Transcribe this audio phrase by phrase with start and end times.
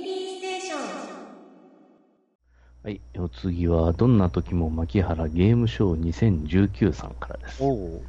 [0.00, 1.08] ミリーステーション
[2.84, 7.62] はい、お次は、どんな時も牧原ゲームショー2019さんからです。
[7.62, 8.02] おお。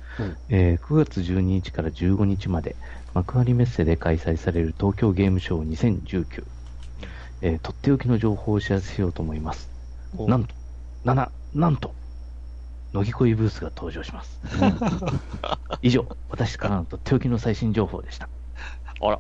[0.50, 2.76] えー9月12日から15日まで、
[3.14, 5.68] 幕張メッセで開催される東京ゲームショー
[6.04, 6.44] 2019、
[7.42, 9.70] えーとっておきの情報をお知らせしようと思います。
[10.16, 10.54] おなんと、
[11.04, 11.96] なな、なんと、
[12.94, 14.40] 乃木恋ブースが登場します。
[15.82, 18.30] 以上、私からのとっておきの最新情報でした。
[19.02, 19.20] あら。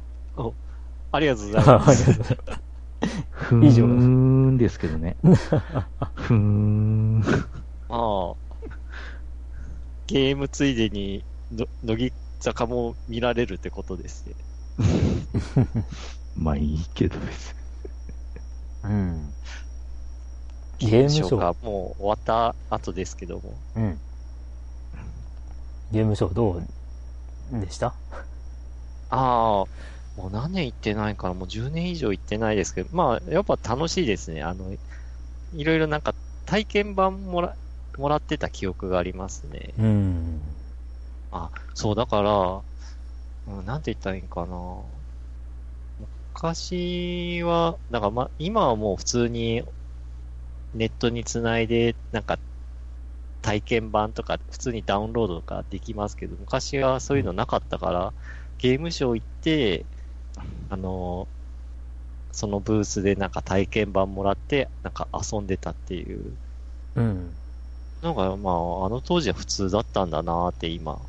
[1.12, 2.12] おありがとうございます。
[3.32, 5.16] ふー以上んですけどね。
[5.22, 7.23] ふーん。
[7.90, 8.36] ああ。
[10.08, 14.34] ゲームついでに、の乃木坂も見られるってことですね。
[16.38, 17.53] まあいいけど別
[18.84, 18.91] に。
[18.91, 19.34] うん。
[20.80, 21.36] ゲームショー。
[21.38, 23.53] がもう終わった後ですけども。
[23.76, 24.00] うん。
[25.91, 26.62] ゲームショーど
[27.52, 27.88] うでした？
[29.09, 29.66] ああ、
[30.20, 34.44] もう何年行ってないから、もう10年以上行ってないですけど、まあ、やっぱ楽しいですね。
[34.44, 34.73] あの、
[35.54, 36.14] いろいろなんか
[36.45, 37.56] 体験版もら、
[37.98, 39.73] もらってた記憶がありますね。
[39.78, 40.42] うん。
[41.31, 44.84] あ、そう、だから、うん、なんて言ったらいいんかな。
[46.33, 49.64] 昔は、なんかま、今はもう普通に
[50.73, 52.38] ネットにつないで、なんか
[53.42, 58.14] 体験版とか普通にダウンロードとかできますけど、昔はそういうのなかったから、
[58.58, 59.86] ゲームショー行って、
[60.70, 61.28] あの、
[62.32, 66.38] そのブースでなんか体験版もらって、なんか遊んでたっていう
[66.95, 67.36] うん。
[68.02, 71.00] なんかまあ、あの当時は普通だったんだなーって今、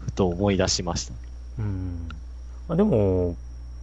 [0.00, 1.14] ふと思い出しました。
[1.58, 2.08] うん。
[2.68, 3.36] あでも、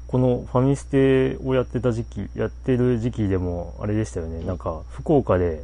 [0.07, 4.45] このファミステをやってた時期、やってる時期でも、あれでしたよね。
[4.45, 5.63] なんか、福岡で、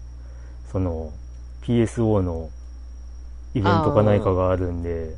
[0.71, 1.11] その、
[1.61, 2.49] PSO の
[3.53, 5.15] イベントか何かがあるんで、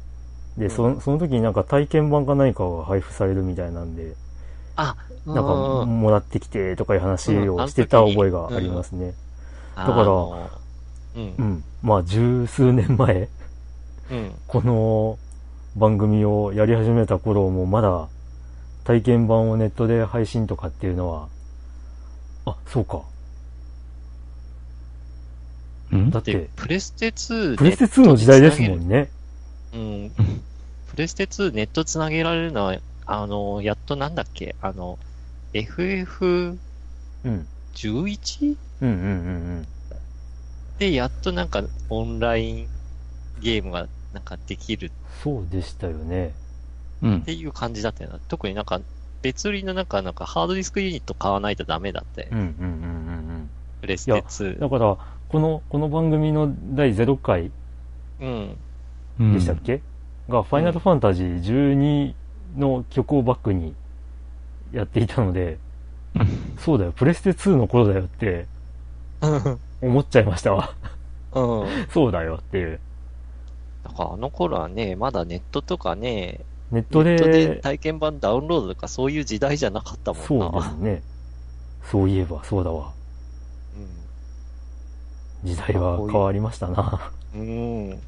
[0.60, 4.16] で、うんそその時になんか体験版か何かが配布されるみたいなんで、
[4.76, 9.14] あ、なんか、うんもらってきてとかいう話うんをしてた覚えがありますね。
[9.76, 10.04] だから
[11.22, 11.42] うんう。
[11.44, 11.64] ん。
[11.82, 13.30] まあ、十数年前、
[14.12, 14.32] うん。
[14.48, 15.18] この
[15.76, 18.08] 番組をやり始めた頃もまだ
[18.84, 21.28] 体験版をネットで配信とかっていうのは、
[22.46, 23.02] あ、そうか。
[25.96, 26.10] ん？
[26.12, 29.10] だって、、でプレステ2プレステ2の時代ですもんね。
[29.74, 30.12] うん。
[31.00, 35.00] プレステ2ネットつなげられるのは、あの、やっとなんだっけあの、
[35.54, 36.58] FF11?
[37.24, 37.30] うん。
[37.30, 39.68] うんうんうん
[40.78, 42.68] で、やっとなんかオンライン
[43.40, 44.92] ゲームがなんかできる
[45.24, 46.34] そうでしたよね。
[47.02, 47.32] うんて。
[47.32, 48.20] いう感じだったよな。
[48.28, 48.82] 特になんか
[49.22, 53.50] 別売りのなんか、なんかハードディスクユニット買わないとダメだったようんうんうんうん
[53.80, 54.60] プレステ2。。
[54.60, 54.98] だから、
[55.30, 57.52] この、この番組の第0回
[58.20, 58.58] うん。
[59.22, 59.82] うんでしたっけ、
[60.30, 62.14] が、ファイナルファンタジー12
[62.58, 63.74] の曲をバックに
[64.72, 65.58] やっていたので、
[66.60, 68.48] そうだよ、プレステ2の頃だよって
[69.82, 70.74] 思っちゃいましたわ。
[71.34, 71.68] うん。
[71.92, 72.80] そうだよっていう。
[73.84, 76.40] だからあの頃はね、まだネットとかね、
[76.72, 80.28] ネットでで、体験版ダウンロードとかそういう時代じゃなかったもんな。
[80.28, 81.04] そうですね。
[81.84, 82.94] そういえば、そうだわ。
[85.44, 87.12] 時代は変わりましたな。
[87.34, 88.00] うん。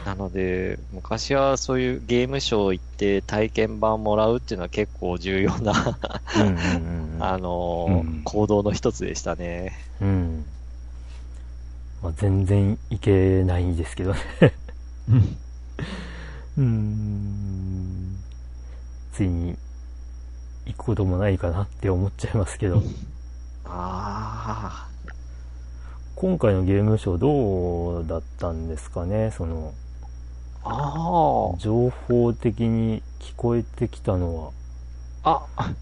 [0.00, 0.04] うん。
[0.04, 5.72] なので、昔はそういうゲームショー行って体験版もらうっていうのは結構重要な、
[6.36, 7.22] うんうんうんうん。
[7.24, 9.72] あのーうん行動の一つでしたね。
[10.00, 10.44] うん。
[12.02, 14.20] まあ、全然いけないですけどね。
[16.58, 18.16] うん。
[19.12, 19.56] ついに、
[20.66, 22.82] 行くこともないかなって思っちゃいますけど。
[23.64, 24.88] あ
[26.16, 29.30] 今回のゲームショーどうだったんですかね？
[29.30, 29.74] その、
[30.64, 31.54] あ。
[31.54, 34.52] あ情報的に聞こえてきたのは、
[35.22, 35.46] あ。
[35.56, 35.74] あ、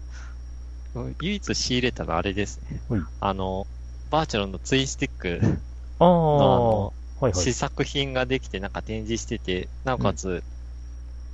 [1.21, 3.01] 唯一仕入れたのはあれですねはい。
[3.19, 3.67] あの、
[4.09, 5.41] バーチャルのツインスティック
[5.99, 7.43] ああ、のはいはい。
[7.43, 10.43] 試作品ができてなんか展示してて、なおかつ、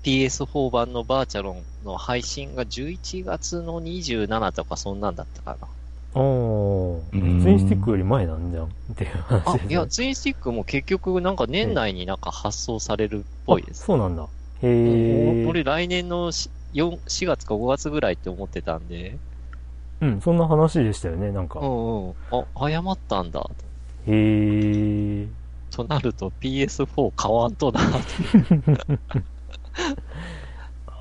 [0.03, 5.67] PS4 版のバーチャロンの配信が11月の27とかそんなんだったかな。
[6.15, 13.83] ああ、ツインスティックより前なんじゃんっていう話です、ね。、あいや、ツインスティックも結局なんか年内になんか発送されるっぽいです。
[13.83, 14.23] あそうなんだ。
[14.23, 14.27] へ
[14.63, 15.45] え。
[15.47, 19.17] 俺来年のし4 4月か5月ぐらいって思ってたんで、
[20.01, 21.59] うん、そんな話でしたよね、なんか。
[21.59, 22.13] うんうん。
[22.31, 23.47] あ、謝ったんだ。
[24.07, 25.27] へえ。
[25.71, 27.81] となると PS4 買わんとな。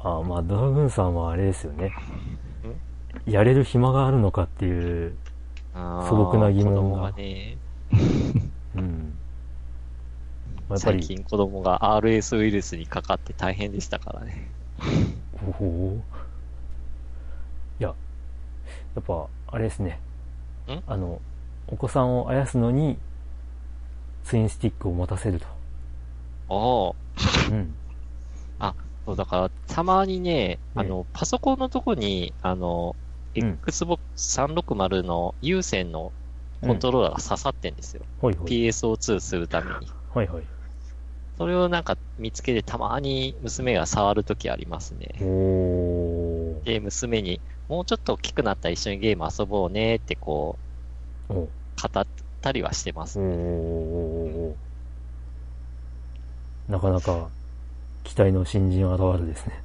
[0.04, 1.92] あまあ、ドラグーンさんはあれですよね。
[3.26, 5.16] やれる暇があるのかっていう、
[5.74, 7.56] 素朴な疑問がね、
[8.76, 9.14] うん。
[10.68, 14.50] まあやっぱり、最近子供が RS ウイルスにかかって大変でしたからね。
[15.60, 16.02] おお
[17.80, 17.94] いや、や
[19.00, 20.00] っぱ、あれですね
[20.68, 20.82] ん？
[20.86, 21.20] あの、
[21.66, 22.98] お子さんをあやすのに、
[24.24, 25.46] ツインスティックを持たせると。
[26.48, 27.74] おーうん。
[29.08, 32.94] そう、だから、たまにね、うんあの、パソコンのとこに、あの、
[33.36, 36.12] うん Xbox 360の有線の
[36.60, 38.02] コントローラーが刺さってんですよ。
[38.18, 38.50] ほいほい。
[38.50, 39.86] PSO2 するために。
[40.12, 40.44] はいはい。
[41.36, 45.08] それをなんか見つけてたまに娘が触るときありますね。
[45.20, 46.64] おー。
[46.64, 50.58] で、娘に、もうちょっと大きくなったら一緒にゲーム遊ぼうねってこ
[51.28, 51.50] う、お語
[52.00, 52.06] っ
[52.40, 54.68] たりはしてますおーおーおーおー
[56.68, 57.30] なかなか、
[58.08, 59.62] 期待の新人現るですね。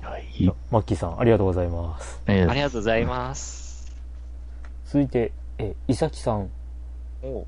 [0.00, 0.52] はい。
[0.70, 2.18] マッキーさん、ありがとうございます。
[2.26, 3.94] えーありがとうございます。
[4.86, 6.48] 続いて、え、いさきさん、
[7.22, 7.46] おう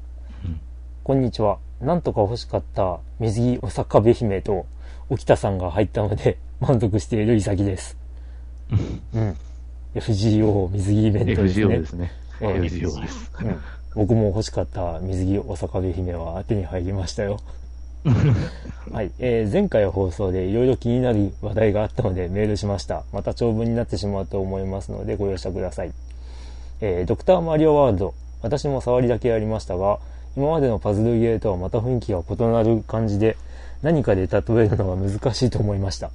[1.02, 1.56] こんにちは。
[1.80, 4.66] なんとか欲しかった水着おさかべ姫と、
[5.08, 7.96] 沖田さんが入ったので、満足しているいさきです。
[9.14, 9.36] うん。
[9.94, 11.78] FGO 水着イベントです FGO ね。
[11.78, 12.12] ですね。
[12.42, 13.32] ええ FGO です。
[13.40, 13.60] うん。
[13.94, 17.40] 僕も欲しかった水着おさかべ姫は手に入りましたよ。
[18.90, 23.04] はい、えー前回放送でいろいろ気になる話題があったのでメールしました。
[23.12, 25.92] また長文になってしまうと思いますのでご容赦ください。
[26.80, 29.98] えードクターマリオワールド、私も触りだけやりましたが、
[30.36, 33.36] 今までのパズルゲーとはまた雰囲気が異なる感じで、
[33.82, 36.10] 何かで例えるのが難しいと思いました。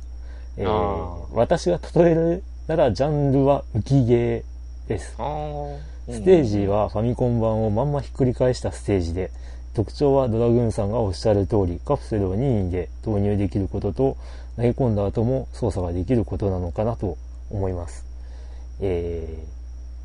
[0.57, 5.15] えーあ私が例えるならジャンルは浮きゲーです。
[6.09, 9.29] ステージはファミコン版をまんまひっくり返したステージで、
[9.73, 14.17] 特徴はドラグーンさんがおっしゃる通り、カプセルを任意で投入できることと、
[14.55, 17.17] 投げ込んだ後も操作ができることなのかなと
[17.51, 18.05] 思います。
[18.79, 19.43] え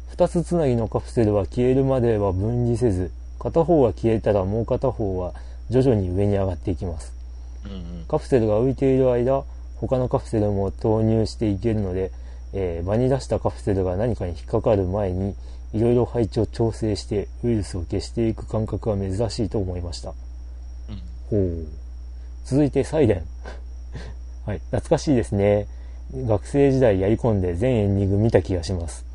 [0.09, 5.35] ー、二つつなぎのカプセルは消えるまでは分離せず、片方が消えたらもう片方は
[5.71, 7.15] 徐々に上に上がっていきます。
[8.09, 9.45] カプセルが浮いている間、
[9.77, 12.11] 他のカプセルも投入していけるので、
[12.53, 15.35] えー場に出したカプセルが何かに引っかかる前に、
[15.73, 20.11] いろいろ配置を調整してウイルスを消していく感覚は珍しいと思いました。
[20.11, 20.17] うん
[21.31, 21.67] ほう。
[22.45, 23.23] 続いてサイレン。
[24.47, 25.67] はい、懐かしいですね。
[26.15, 29.07] 学生時代やり込んで全エンディング見た気がします。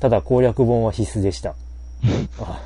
[0.00, 1.54] ただ攻略本は必須でした。
[2.40, 2.62] あ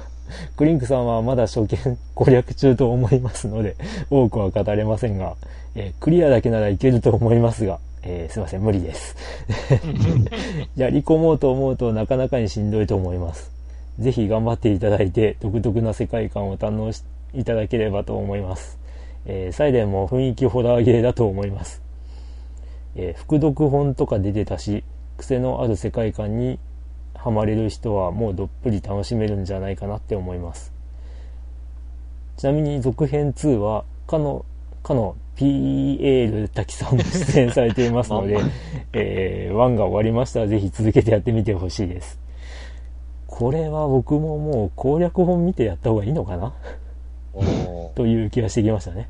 [0.56, 3.76] クリンクさんはまだ初見攻略中と思いますので、
[4.10, 5.36] 多くは語れませんが、
[5.74, 9.16] えークリアだけならいけると思いますが、えーすいません、無理です。
[10.76, 13.52] やり込もうと思うとなかなかにしんどいと思います。
[13.98, 17.04] ぜひ頑張っていただいて、独特な世界観を堪能し
[17.34, 18.78] いただければと思います。
[19.26, 21.82] えーサイレンも雰囲気ホラーゲーだと思います。
[22.96, 24.84] えー副読本とか出てたし、
[25.16, 26.58] 癖のある世界観に
[27.14, 30.72] ハマれる人はもうどっぷり楽しめるんじゃないかなって思います。
[32.36, 34.44] ちなみに続編2は、かの、
[34.82, 38.38] かの PL 滝さんも出演されていますので
[38.92, 42.18] えー、1が終わりましたらぜひ続けてやってみてほしいです。
[43.26, 46.52] これは僕ももう攻略本見てやった方がいいのかな？
[47.94, 49.08] という気がしてきましたね。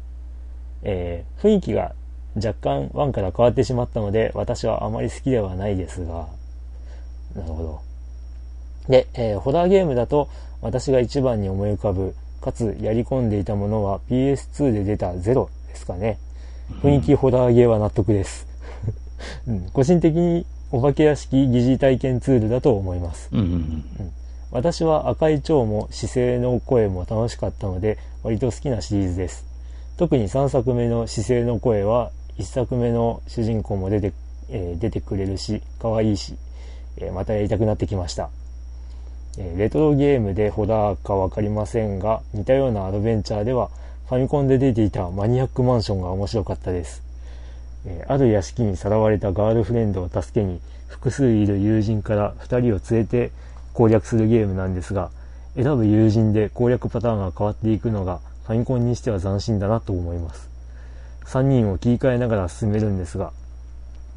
[0.85, 1.95] えー雰囲気が
[2.37, 6.29] 若干1から変わってしまったので、私はあまり好きではないですが、
[7.35, 7.81] なるほど。
[8.89, 10.29] で、えーホラーゲームだと
[10.61, 16.19] 私が一番に思い浮かぶ、かつやり込んでいたものは PS2 で出たゼロですかね。
[16.83, 18.47] 雰囲気ホラーゲーは納得です。
[19.47, 23.29] うん、 個人的にお化け屋敷疑似体験ツールだと思います。
[23.33, 23.85] うんうん
[24.53, 29.47] 私は赤い蝶も姿勢の声も楽しかったので割と好きなシリーズです
[29.97, 34.13] 特に3作目の姿勢の声は1作目の主人公も出て,、
[34.51, 36.37] えー出てくれるし可愛いし、
[36.99, 38.29] えーまたやりたくなってきました、
[39.39, 43.73] えーレトロゲームでホラーか分かりませんが似たようなアドベンチャーではフ
[44.13, 47.03] ファミコンで出ていたマニアックマンションが面白かったです。
[47.87, 53.33] えある屋敷にさらわれたガールフレンドを助けに複数いる友人から2人を連れて
[53.73, 55.11] 攻略するゲームなんですが
[55.57, 60.51] 選ぶ友人で攻略パターンが変わっていくのがファミコンにしては斬新だなと思います。
[61.25, 63.33] 3人を切り替えながら進めるんですが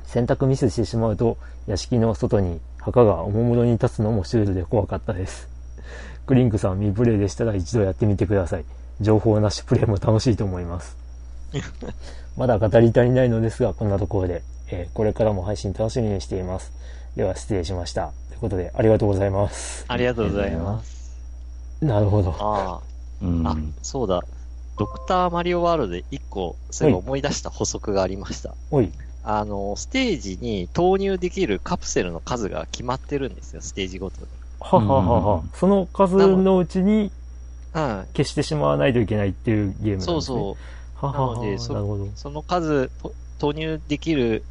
[0.03, 1.37] 選択ミスしてしまうと
[1.67, 5.47] 屋敷の外に墓がおもむろに立つのもシュールで怖かったです。
[6.25, 8.65] クリンクさん未プレイでしたら一度やってみてください。
[9.01, 10.97] 情報なしプレイも楽しいと思います
[12.37, 16.71] まだ語り足りないのですが、こんなところで、えーこれからも配信楽しみにしています。
[17.15, 18.11] では失礼しました。
[18.29, 19.85] ということで、ありがとうございます。
[19.87, 21.15] ありがとうございます。
[21.81, 22.35] なるほど。
[22.37, 22.81] あ
[23.21, 23.47] うん。
[23.47, 24.23] あ、あ、そうだ。
[24.77, 28.53] ドクターマリオワールドで一個、そういえば思い出した補足がありました。
[28.69, 28.91] おい。
[29.23, 34.27] あの、ステージに投入できるカプセルの数が決まってるんですよ、ステージごとに。
[34.59, 35.43] はははは。
[35.53, 37.11] その数のうちにうん。
[37.75, 40.05] 消してしまわないといけないっていうゲームなんですね。
[40.05, 40.57] そうそ
[41.01, 41.05] う。
[41.05, 41.35] ははは。
[41.35, 42.21] なのでそ。
[42.21, 44.45] その数、と投入できる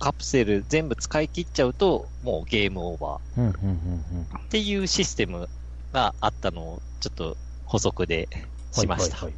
[0.00, 5.48] カプセル全部使い切っちゃうと、もうゲームオーバーっていうシステム
[5.92, 8.28] があったのを、ちょっと補足で
[8.76, 8.80] うん。
[8.82, 9.16] しました。
[9.18, 9.34] はい、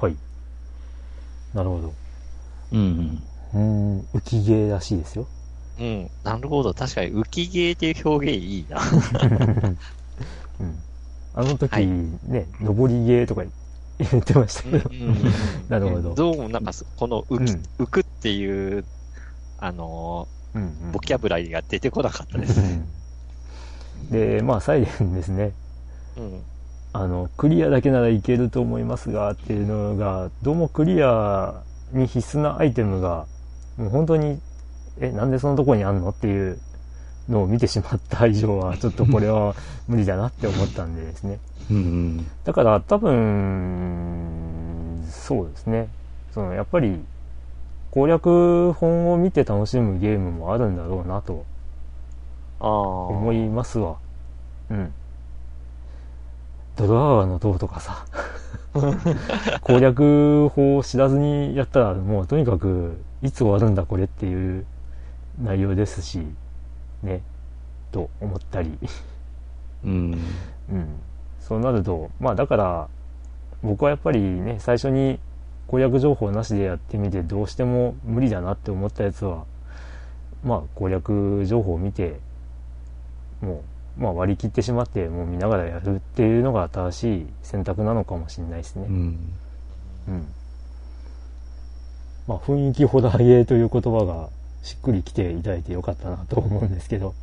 [0.00, 0.16] はい、はい。
[1.54, 1.94] なるほど。
[2.72, 3.22] うんうん。
[3.54, 5.26] うーん、浮きゲーらしいですよ。
[5.78, 6.10] うん。
[6.24, 6.74] なるほど。
[6.74, 8.80] 確かに浮きゲーっていう表現いいな。
[10.60, 10.82] うん。
[11.34, 13.42] あの時、はいね、上りゲーとか
[13.98, 14.90] 言ってましたけど。
[15.68, 18.84] なるほどどうもなんかそ、この浮き、うん浮くっていう、
[19.58, 22.84] あのうん、ー、ボキャブラリーが出てこなかったですね。
[24.10, 25.52] で、まあ、サイレンですね。
[26.16, 26.42] うん。
[26.92, 31.62] あの、クリアだけならいけると思いますが、っていうのが、どうもクリア
[31.92, 33.26] に必須なアイテムが、
[33.78, 34.38] もう本当に、
[35.00, 36.58] え、なんでそのとこにあんのっていう
[37.28, 39.54] のを見てしまった以上は、ちょっとこれは
[39.88, 41.38] 無理だなって思ったんでですね。
[41.70, 42.26] うんうん。
[42.44, 44.22] だから多分、
[45.08, 45.88] そうですね。
[46.32, 47.00] その、やっぱり、
[47.90, 51.44] 攻略本を見て楽しむゲームもあるんだろうなと。
[52.62, 53.96] 思いますわ。
[54.70, 54.92] うん。
[56.76, 58.06] ドラアワの塔とかさ、
[59.60, 64.64] 攻略法を知らずにやったら、もうとにかく、いつ終わるんだこれっていう
[65.42, 66.24] 内容ですし、
[67.02, 67.22] ね、
[67.90, 68.78] と思ったり。
[69.84, 70.12] うん。
[70.70, 70.86] うん。
[71.40, 72.88] そうなると、まあだから、
[73.62, 75.18] 僕はやっぱりね、最初に
[75.66, 79.44] 攻略情報なしでやってみて、どうしても無理だなって思ったやつは、
[80.44, 82.20] まあ攻略情報を見て、
[83.40, 83.62] も
[83.98, 88.86] う、まあ割り切ってしまって、もう見ながらやるっていうのが正しい選択なのかもしれないですね。
[88.88, 89.18] うん。
[90.08, 90.26] うん。
[92.26, 94.28] まあ雰囲気ホラーゲーという言葉が
[94.62, 97.14] しっくりきていただいてよかったなと思うんですけど、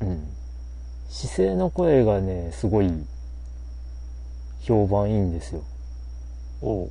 [0.00, 0.28] うんうん。
[1.08, 2.90] 姿勢の声がね、すごい
[4.62, 5.62] 評判いいんですよ。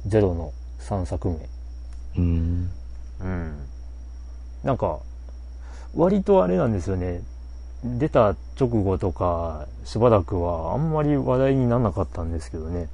[0.08, 1.50] ゼロの3作目。
[2.18, 2.72] うん。
[3.20, 3.68] うん。
[4.64, 5.00] なんか、
[5.96, 7.22] 割とあれなんですよね。
[7.84, 12.90] 出た直後とか、しばらくはあんまり話題にならなかったんですけどね。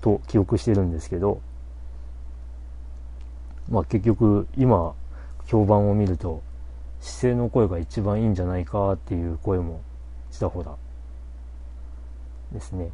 [0.00, 1.40] と記憶してるんですけど。
[3.70, 4.94] まあ結局、今、
[5.46, 6.42] 評判を見ると、
[7.00, 9.80] 姿勢の声が一番いいんじゃないかっていう声も
[10.30, 10.74] ちらほら
[12.52, 12.90] ですね。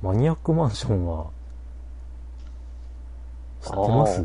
[0.00, 1.26] マニアックマンションは
[3.62, 4.22] 知ってます？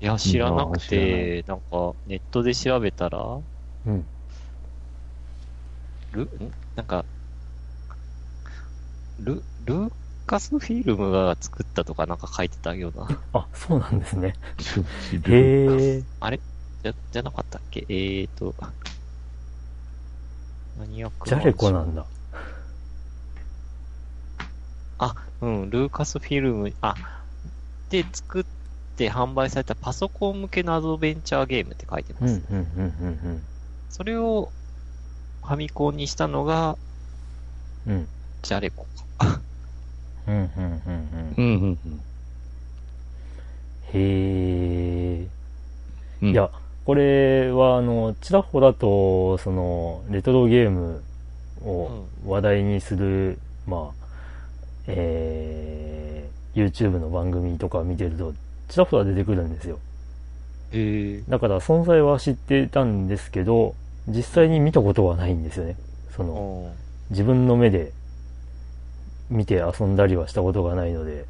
[0.00, 3.38] いや、知らなく知らなて、なんか、ネットで調べたら、
[3.86, 4.04] うん。
[6.12, 6.52] ル、ん？
[6.76, 7.04] なんか、
[9.20, 9.92] ル、ルー
[10.26, 13.08] カスフィルムが作ったとかなんか書いてたような。
[13.34, 14.34] あ、そうなんですね。
[15.28, 16.02] へへえ。
[16.20, 16.40] あれ？
[16.82, 17.84] じゃ、じゃなかったっけ？
[17.88, 18.54] えーと、
[20.78, 22.06] マニアックジャレコななんだ。
[24.98, 26.94] あ、うん、ルーカスフィルム、あ、
[27.90, 28.44] で作っ
[28.96, 32.42] て販売されたパソコン向けのアドベンチャーゲームって書いてうん、ます。
[32.50, 33.42] うん、うん、うん、
[33.90, 34.50] それを
[35.42, 36.78] ファミコンにしたのが、
[37.86, 37.92] うん。
[37.92, 38.08] うん、
[38.40, 38.86] ジャレコ
[39.18, 39.40] か。
[40.26, 41.34] うん、うん、うん。
[41.36, 42.00] うんうん
[43.94, 45.26] へえ。
[46.22, 46.30] うん。
[46.30, 46.50] いや、
[46.84, 51.02] これは、あの、ちらほらと、その、レトロゲーム
[51.62, 54.04] を話題にする、まあ、
[54.88, 58.34] えー、YouTube の番組とか見てると、
[58.68, 59.78] ちらほら出てくるんですよ。
[60.72, 61.22] へえ。
[61.28, 63.74] だから存在は知ってたんですけど、
[64.08, 65.76] 実際に見たことはないんですよね。
[66.16, 66.72] その、
[67.10, 67.92] 自分の目で
[69.30, 71.24] 見て遊んだりはしたことがないので、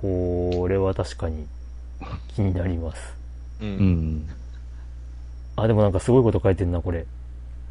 [0.00, 1.46] これは確かに
[2.34, 3.14] 気になります。
[3.60, 3.64] う。
[3.64, 4.28] うんん。
[5.56, 7.06] あ、でもなんかすごいこと書いてんな、これ。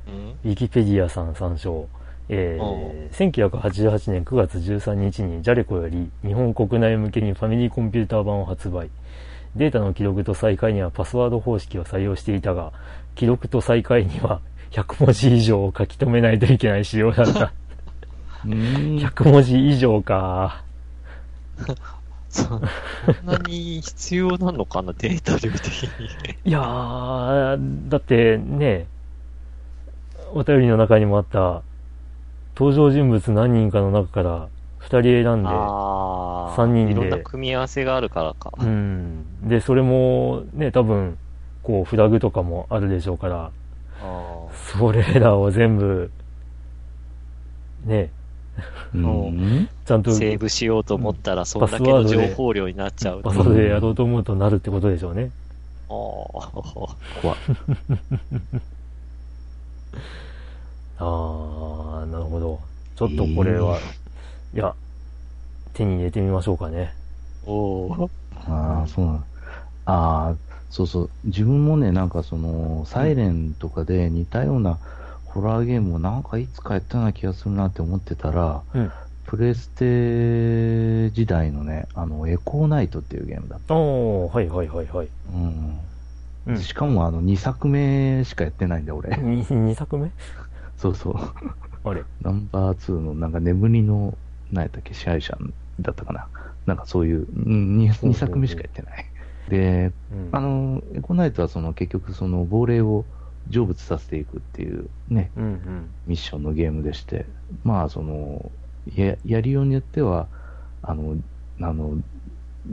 [0.08, 0.30] うん？
[0.44, 1.88] ウィキペディアさん参照。
[2.30, 8.90] えー、1988年9月13日にジャレコより日本国内向けにファミリーコンピューター版を発売。
[9.56, 12.72] データの記録と再開にはパスワード方式を採用していたが、
[13.16, 14.40] 記録と再開には
[14.72, 17.54] 100文字以上を書き留めないといけない仕様だった。
[18.46, 18.54] うん。
[18.98, 20.64] 100文字以上か。
[22.30, 22.62] そ そん
[23.26, 25.90] なに必要なのかな、データ量的に。
[26.46, 28.88] いやー、だってね、
[30.34, 31.62] お便りの中にもあった、
[32.56, 34.48] 登場人物何人かの中から
[34.82, 36.56] 2人選んで、ああ。
[36.56, 38.52] 三人でいろんな組み合わせがあるからか。
[38.60, 39.48] うん。
[39.48, 41.18] で、それもね、多分、
[41.62, 43.52] こう、フラグとかもあるでしょうから、
[44.02, 46.12] あそれらを全部、
[47.86, 48.10] ね、うん。
[48.94, 53.22] ちゃんとーセーブしようと思ったら、そんだけの情報量になっちゃう。
[53.22, 55.32] パスワードでやろうと思うとなるってことでしょうね。
[55.90, 56.52] ああ。
[57.22, 57.38] 怖い。
[61.00, 62.60] あー、なるほど。
[62.96, 63.80] ちょっとこれは、
[64.54, 64.76] いや、
[65.74, 66.94] 手に入れてみましょうかね。
[67.46, 68.10] おお。
[68.46, 69.24] ああ、そうなんあ
[69.86, 70.36] あ、
[70.70, 71.10] そうそう。
[71.26, 74.78] 自分もね、なんかその、サイレンとかで似たような
[75.34, 78.92] ホラーゲームをなんかいつかやったような気がするなって思ってたら、うん。
[79.26, 83.74] プレステ時代のね、あの、エコーナイトっていうゲームだった。
[83.74, 85.08] おー、はいはいはいはい。
[85.34, 85.80] うん。
[86.46, 86.58] うん。
[86.60, 89.10] しかもあの、2作目しかやってないんだよ、俺。
[89.10, 90.12] 2作目？
[90.78, 91.16] そうそう。
[91.84, 92.04] あれ？
[92.22, 94.16] ナンバー2のなんか眠りの、
[94.52, 95.36] 何やったっけ、支配者
[95.80, 96.28] だったかな。
[96.68, 99.06] なんかそういう、うん、2, ほうほう作目しかやってない。
[99.50, 100.30] で、うん。
[100.32, 103.06] あの、エコナイトはその結局その亡霊を
[103.50, 105.90] 成仏させていくっていうね、うんうん。
[106.08, 107.26] ミッションのゲームでして、
[107.64, 108.52] まあその、
[108.96, 110.28] や、やりようによっては、
[110.82, 111.18] あの、
[111.62, 111.98] あの、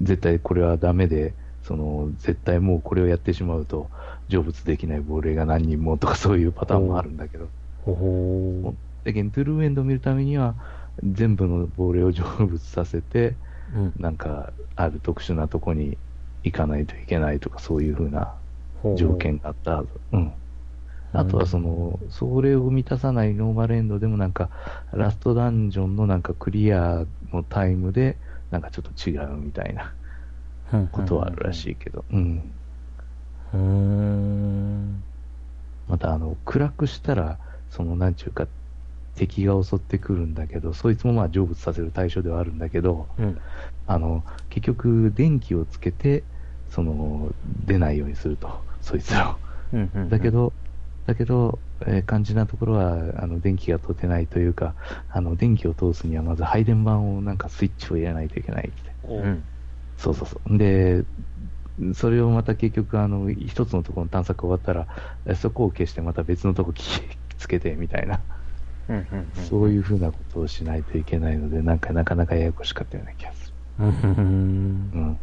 [0.03, 3.91] 絶対これはダメで、その、絶対もうこれをやってしまうと、
[4.29, 7.49] 成仏できない亡霊が何人もとか そういうパターンもあるんだけど、
[7.85, 8.75] ほほ
[9.05, 10.55] だけど、トゥルーエンドを見るためには、
[11.03, 13.79] 全部の亡霊を成仏させて、ー。
[13.79, 13.93] うん。
[13.99, 15.99] なんか、ある特殊なとこに
[16.43, 18.35] 行かないといけないとか、そういう風な
[18.83, 19.89] ほう条件があったはず。
[20.12, 20.33] うん。
[21.12, 24.50] あとはその、それを満たさないノーマルエンドでもなんか、
[24.93, 29.95] ラストダンジョンのなんかクリアのタイムで、なんかちょっと違うみたいな
[30.93, 32.61] ことはあるらしいけど、うん。
[33.52, 35.05] うーん。
[35.87, 37.40] またあの、暗くしたら、
[37.71, 38.49] その、なんちゅうか、
[39.14, 43.37] 敵が襲ってくるんだけど、そいつもまあ成仏させる対象ではあるんだけど、うん。
[43.87, 46.25] あの、結局、電気をつけて、
[46.69, 49.40] その、出ないようにすると、そいつを。
[49.73, 50.09] うんうん。
[50.11, 50.55] だけ、ど、
[51.07, 54.76] だけど、えー肝心なところは、あの、電気が通ってないというか、
[55.09, 58.97] あの、電気を通すにはまず配電盤をなんかスイッチを入れないといけないって。
[59.02, 59.49] おうん。
[59.97, 60.59] そうそうそう。
[60.59, 61.04] で、
[61.95, 64.88] それをまた結局、あの、一つのところの探索終わったら、
[65.26, 67.02] えそこを消してまた別のとこ消
[67.38, 68.25] つけてみたいな、
[68.88, 69.30] うんうん。
[69.35, 73.88] そういうふうなことをしないといけないので、なんかなかなかややこしかったような気がすうん。
[73.88, 74.90] うん。
[74.92, 74.99] る。
[74.99, 75.21] うん。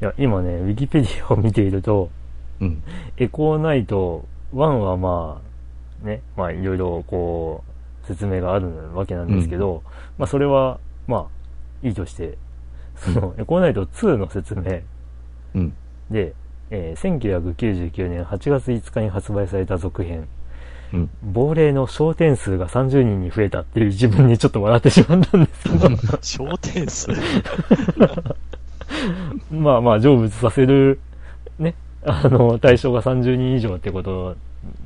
[0.00, 2.14] いや、今ね、ウィキペディアを見ていると、
[2.60, 2.82] うん。
[3.16, 5.40] エコーナイト1はま
[6.02, 7.64] あ、ね、まあいろいろこ
[8.04, 9.82] う、説明があるわけなんですけど、
[10.18, 11.28] まあそれは、ま
[11.82, 12.36] あ、いいとして、
[12.96, 14.80] その、エコーナイト2の説明
[15.54, 15.72] うん。
[16.10, 16.34] で、
[16.70, 20.28] えー1999年8月5日に発売された続編、
[20.92, 21.10] うん。
[21.22, 27.10] 亡霊の焦点数が30人に増えたっていう自分にちょっと笑ってしまったんですけど、焦点数？
[29.50, 31.00] まあまあ成仏させる、
[31.58, 34.36] ね、あの、対象が30人以上ってこと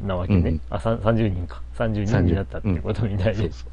[0.05, 0.51] なわけね。
[0.51, 1.63] うんあ、さん30人か。
[1.77, 3.69] 30人になったってことみたいで、そうそう。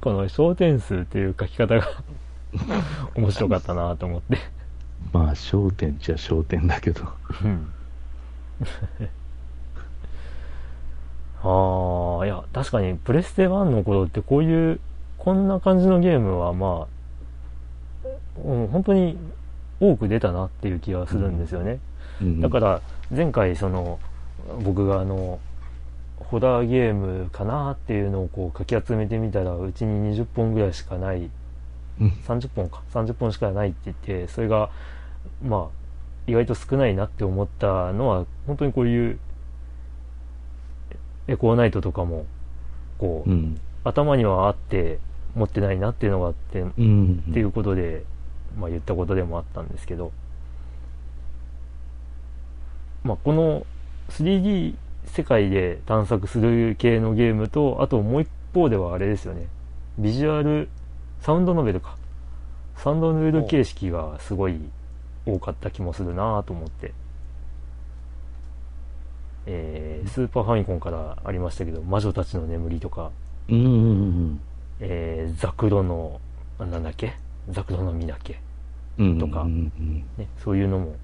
[0.00, 1.86] この焦点数っていう書き方が
[3.16, 4.38] 面白かったなと思って。
[5.12, 7.02] まあ、焦点っちゃ焦点だけど。
[7.42, 7.72] うん。
[11.40, 14.80] ああ、いや、確かにプレステ1の頃ってこういう、
[15.18, 18.08] こんな感じのゲームはまあ、
[18.44, 19.18] うん、本当に
[19.80, 21.78] 多く出たなっていう気がするんですよね。
[22.20, 23.98] うん、だから、前回その、
[24.62, 25.38] 僕があの、
[26.16, 31.30] ホラーゲームかなっていうのをこうかき集めてみたら、うちに20本ぐらいしかない、
[32.00, 32.08] うん。
[32.26, 34.70] 30本か、30本しかないって言って、それが、
[35.42, 35.78] まあ、
[36.26, 39.18] 意外と少ないなって思ったのは、本当にこういう、
[41.28, 42.26] エコーナイトとかも、
[42.98, 43.60] こう、うん。
[43.84, 44.98] 頭にはあって、
[45.34, 47.24] 持ってないなっていうのがあって、うん。
[47.30, 48.04] っていうことで、
[48.58, 50.12] まあ言ったことでもあったんですけど、
[53.08, 53.66] まあこの
[54.10, 54.74] 3D
[55.06, 59.46] 世界で探索する系のゲームと、あともう一方ではあれですよね、
[59.98, 60.68] ビジュアル、
[61.20, 61.96] サウンドノベルか。
[62.76, 64.60] サウンドノベル形式がすごい
[65.26, 66.92] 多かった気もするなと思って。
[69.46, 73.10] えー、スーパーファミコンからありましたけど、魔女たちの眠りとか、
[73.48, 73.64] うん。
[73.64, 74.40] うん。
[74.80, 76.20] えー、ザクロの、
[76.58, 77.14] あなんだっけ？
[77.50, 78.34] ザクロの港
[78.98, 79.18] うん。
[79.18, 80.04] とかうんうん。
[80.18, 80.94] ね、そういうのも、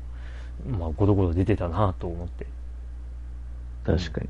[0.66, 2.46] まあ、ゴロゴロ出てたなと思って。
[3.84, 4.28] 確かに。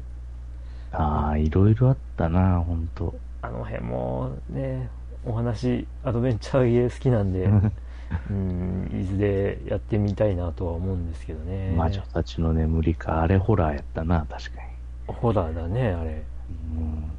[0.93, 3.15] ああ、いろいろあったな、ほんと。
[3.43, 4.89] あの辺もね、
[5.27, 7.45] お話、アドベンチャーゲー好きなんで、
[8.31, 11.75] うん、いずれやってみたいなとは思うんですけどね。
[11.77, 15.15] 魔女たちの眠りか、あれホラーやったな、確かに。
[15.15, 16.23] ホラーだね、あれ。
[16.77, 17.11] うん。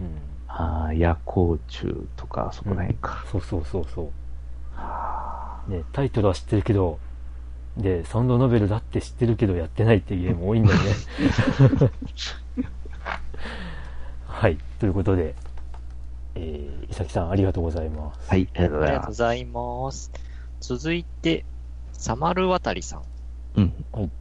[0.00, 0.32] うん。
[0.48, 3.24] ああ、夜光虫とか、そこら辺か。
[3.30, 4.10] そうそうそうそ
[4.74, 5.70] はう。
[5.70, 6.98] ね、タイトルは知ってるけど、
[7.76, 10.90] で、サウンドノベルだって知ってるけどやってないっていうゲーム多いんだよね。
[14.26, 14.58] はい。
[14.78, 15.34] ということで、
[16.34, 18.20] えー、伊崎さんありがとうございます。
[18.28, 20.10] あはい、ありがとうごありがとうございます。
[20.10, 20.18] ざいま
[20.70, 20.78] す。
[20.78, 21.44] 続いて、
[21.92, 23.02] サマルワタリさん。
[23.56, 23.72] うん。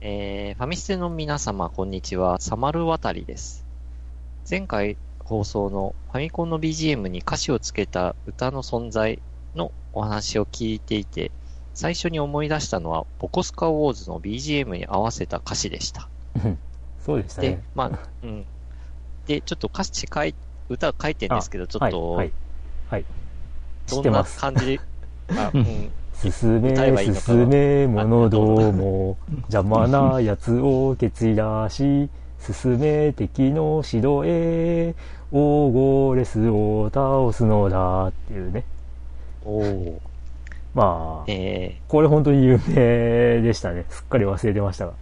[0.02, 2.40] えー、ファミステの皆様、こんにちは。
[2.40, 3.66] サマルワタリです。
[4.50, 9.20] 前回放送のファミコンの BGM に歌詞をつけた歌の存在
[9.56, 11.32] のお話を聞いていて、
[11.74, 16.08] 最初に思い出したのは、ボコスカウォーズの BGM に合わせた歌詞でした。
[16.44, 16.58] うん
[17.06, 18.46] そうでしたでね。、まあ、うん。
[19.26, 20.36] で、ちょっと歌詞書い、
[20.70, 22.32] 歌書いてるんですけど、ちょっと、はい。
[22.90, 23.06] はい。
[23.90, 24.40] どんなてます。
[24.40, 24.80] 感じで、
[25.30, 25.92] あ、うん。
[26.22, 26.76] 進め
[27.16, 29.18] 進め者ども
[29.52, 34.94] 邪魔な奴を蹴散らし進め敵の城へ
[35.32, 38.66] オーゴレスを倒すのだっていうね
[39.44, 40.11] おー
[40.74, 44.94] まあえこれ本当に有名でしたねすっかり忘れてましたが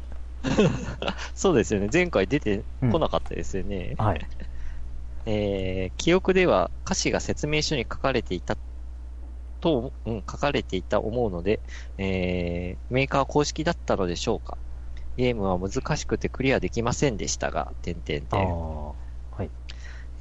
[0.44, 1.90] ー、 そうですよね。
[1.92, 3.96] 前回出てこなかったですよね。
[3.98, 4.26] はい
[5.26, 8.58] えー、記憶では歌詞が説明書に書かれていた
[9.60, 11.60] と、うん、書かれていた思うので、
[11.98, 14.58] えー、メーカー公式だったのでしょうか。
[15.18, 18.40] ゲームは難しくてクリアできませんでしたが、点々点。
[19.38, 19.50] はい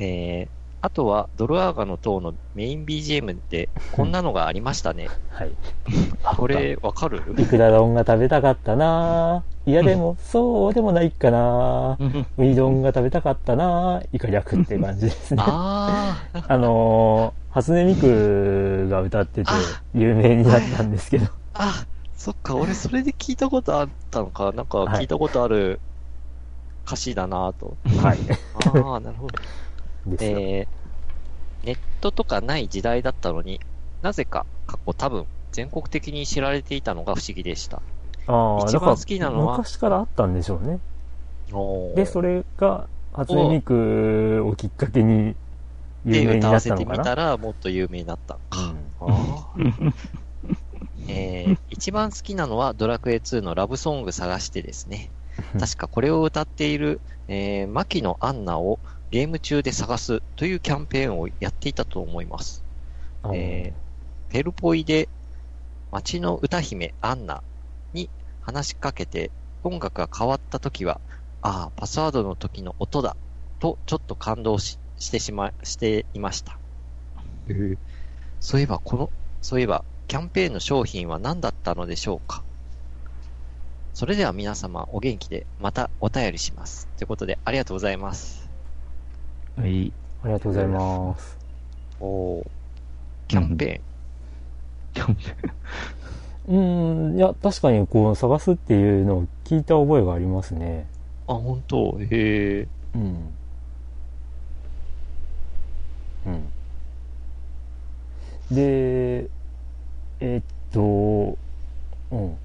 [0.00, 0.48] えー、
[0.80, 5.08] あとは、ドルアーガの塔のメイン BGM で、こんなのがありましたね。
[5.28, 5.50] はい。
[6.36, 7.22] これ、わかる？
[7.36, 9.44] いくら丼が食べたかったな。
[9.66, 11.98] いやでもそうでもないかな。
[12.38, 14.02] ウニ丼が食べたかったな。
[14.12, 15.42] イカ略って感じですね。
[15.44, 19.50] ああ、あのー、初音ミクが歌ってて
[19.94, 21.84] 有名になったんですけど、あ、
[22.16, 24.52] そっか、俺それで聞いたことあったのか。
[24.52, 25.80] なんか聞いたことある
[26.86, 27.76] 歌詞だなと。
[27.84, 28.18] はい。
[28.54, 29.38] ああ、なるほど。
[30.10, 30.38] ですよ。
[30.38, 33.60] えー、ネットとかない時代だったのに、
[34.02, 37.82] なぜか、過去多分、全国的に知られていたのが不思議でした。
[38.26, 40.78] ああ、一番好きなのは昔からあったんでしょうね。
[41.94, 45.34] で、それが、初音ミクをきっかけに
[46.04, 46.94] で、有名にな歌わせったのかな？
[46.94, 48.74] てみたら、もっと有名になったのか。
[49.56, 49.94] うん
[51.08, 55.10] えー一番好きなのはドラクエ2のラブソング探してですね。
[55.58, 62.62] 確かこれを歌っている、えー、牧野アンナをゲーム中で探すというキャンペーンをやっていたと思います。
[63.32, 63.72] え
[64.30, 65.08] ペルポイで
[65.90, 67.42] 街の歌姫アンナ
[67.94, 68.10] に
[68.42, 69.30] 話しかけて
[69.64, 71.00] 音楽が変わった時は、
[71.40, 73.16] ああ、パスワードの時の音だ
[73.58, 76.58] とちょっと感動ししてしま、していました。
[78.40, 82.42] そういえばこの、そういえばキャンペーンの商品は何だったのでしょうか？
[83.94, 86.88] それでは皆様お元気でまたお便りします。
[86.96, 88.47] ということでありがとうございます。
[89.58, 89.92] はい。
[90.22, 91.36] ありがとうございます。
[92.00, 92.46] おー
[93.26, 93.80] キャンペ
[94.94, 100.86] キャンペーンうん、いや、確かにこう探すっていうのを聞いた覚えがありますね。
[101.26, 101.36] ーン。
[101.36, 101.98] あ、本当？
[102.00, 102.06] へ
[102.60, 102.68] え。
[102.94, 103.34] うん。
[106.26, 106.48] うん。
[108.54, 109.28] で、
[110.20, 110.42] えっ
[110.72, 111.36] と、
[112.12, 112.36] うん。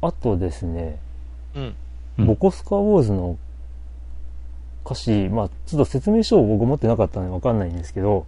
[0.00, 0.98] あとですね、
[1.54, 1.74] うん。
[2.18, 3.38] うんボコスカウォーズの
[4.84, 8.26] 歌詞、まあちょっと説明書を僕持ってなかったのでわかんないんですけど、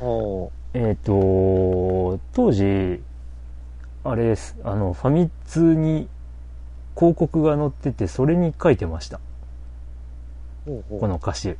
[0.00, 3.00] おーえっ、と、当時、
[4.04, 6.06] あれです、あの、ファミ通に
[6.94, 9.20] 広告が載ってて、それに書いてました。
[10.66, 11.56] ほうほうこの歌詞。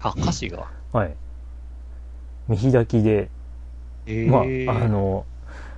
[0.00, 0.68] あ、歌詞が。
[0.92, 1.16] はい。
[2.48, 3.28] 見開きで、
[4.06, 5.26] えまあ、あ、の、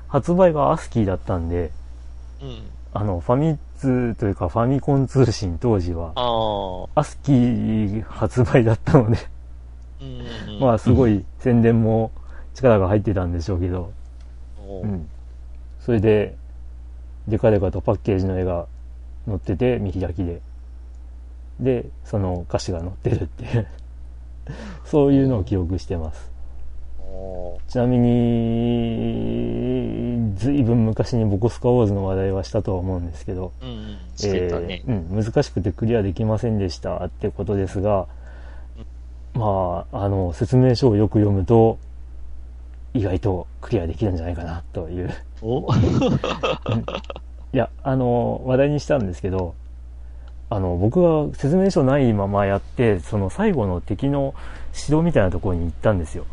[0.08, 1.70] 発売がアスキーだったんで、
[2.42, 2.62] うん。
[2.92, 6.12] あの、ファミ通というかファミコン通信当時は、
[6.94, 9.18] アスキー発売だったので、
[10.00, 10.60] うん。
[10.60, 12.12] まあ、すごい宣伝も
[12.54, 13.92] 力が入ってたんでしょうけど、
[14.82, 15.08] うん。
[15.80, 16.36] それで、
[17.26, 18.66] デカデカとパッケージの絵が
[19.26, 20.40] 載ってて、見開きで。
[21.58, 23.66] で、その歌詞が載ってるっていう、
[24.86, 26.31] そういうのを記憶してます。
[27.68, 28.12] ちなみに、
[30.36, 33.98] ずいぶん昔にボコスカウォーズの話題はしたとは思うんですけど、うんうん。
[34.16, 34.82] してたね。
[34.86, 38.06] えーうん、難しくてクリアできませんでしたってことですが、
[39.34, 41.78] まあ、あの、説明書をよく読むと、
[42.94, 45.10] 意外とクリアできるんじゃないかなという。
[45.40, 45.66] お？
[47.54, 49.54] いや、あの、話題にしたんですけど、
[50.50, 54.34] あの、僕が説明書ないままやって、その最後の敵の
[54.74, 56.26] 城みたいなところに行ったんですよ。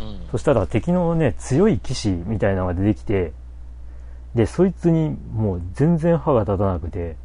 [0.00, 0.28] うん。
[0.30, 3.32] そしたら敵のね、強い騎士みたいなのが出てきて、
[4.34, 7.16] で、そいつにもう全然歯が立たなくて、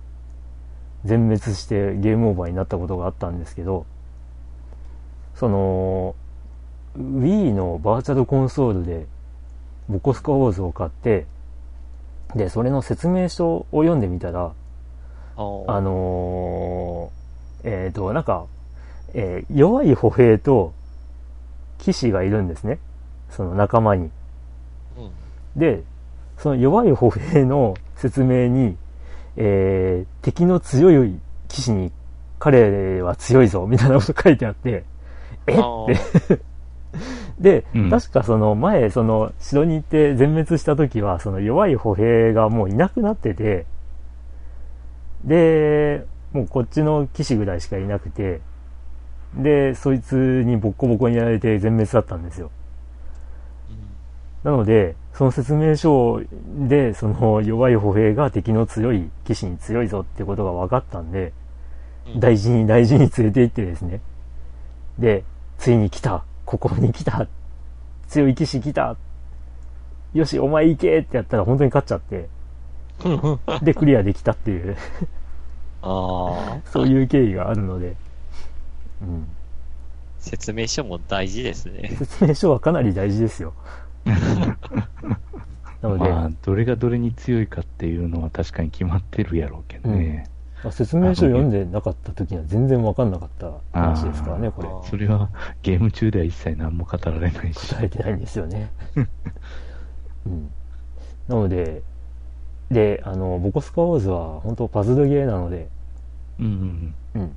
[1.03, 3.85] 全滅してゲームオーバーになったことがあったんですけど、
[5.35, 6.15] その、
[6.97, 9.07] Wii のバーチャルコンソールで、
[9.89, 11.25] ボコスカウォーズを買って、
[12.35, 14.53] で、それの説明書を読んでみたら、
[15.35, 15.41] あ
[15.81, 18.45] のーえっ、と、なんか、
[19.13, 20.73] えー弱い歩兵と
[21.81, 22.79] 騎士がいるんですね。
[23.29, 24.11] その仲間に。
[24.97, 25.59] うん。
[25.59, 25.83] で、
[26.37, 28.77] その弱い歩兵の説明に、
[29.35, 31.91] えー敵の強い騎士に
[32.39, 34.83] 彼は強いぞ、みたいなこと書いてあって、
[35.47, 35.57] えっ？
[36.27, 36.39] て。
[37.39, 43.65] で、うん確かその前、その城に行って全滅した時は、その弱い歩兵がもういなくなってて、
[45.23, 48.41] で、もうこっちの騎士ぐらいしかいなくて、
[49.35, 52.51] で、そいつにボッコボコにやられて全滅だったんですよ。
[54.43, 56.21] なので、その説明書
[56.67, 61.33] で、その弱い歩兵が敵の強い騎士に強いぞってことが分かったんで、
[62.07, 62.19] うん。
[62.19, 64.01] 大事に大事に連れて行ってですね。
[64.97, 65.23] で、
[65.57, 66.23] ついに来た。
[66.45, 67.27] ここに来た。
[68.07, 68.97] 強い騎士来た。
[70.13, 72.27] よし、お前行けってやったら本当に勝っちゃって、
[73.63, 74.75] で、クリアできたっていう、
[75.81, 77.95] ああ、そういう経緯があるので、
[79.01, 79.27] うん。
[80.19, 81.95] 説明書も大事ですね。
[81.97, 83.53] 説明書はかなり大事ですよ。
[85.81, 90.29] なので、まあ、どれがどれに強いかっていうのは確かに決まってるやろうけどね。
[90.63, 94.69] まあ説明書読んでなかった時には全然わかんなかった話ですからね、これ。
[94.87, 95.29] それは
[95.63, 97.75] ゲーム中では一切何も語られないし。
[97.75, 98.71] 答えてないんですよね。
[100.27, 100.51] うん。
[101.27, 101.81] なので、
[102.69, 105.67] で、あの、ボコスカウォーズは本当パズルゲーなので、
[106.39, 107.35] うんうんうん。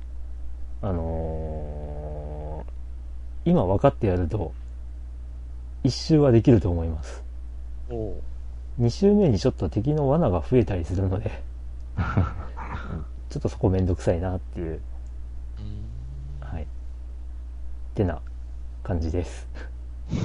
[0.85, 2.71] あのー
[3.47, 4.53] 今分かってやると、
[5.83, 7.23] 一周はできると思います。
[7.91, 8.13] おう
[8.79, 11.43] 二周目にちょっと敵の罠が増えたりするので、
[11.95, 12.03] う ん
[13.29, 14.79] ちょっとそこめんどくさいなっていう、
[15.59, 16.63] うんはい。
[16.63, 16.65] っ
[17.93, 18.19] てな
[18.83, 19.47] 感じです。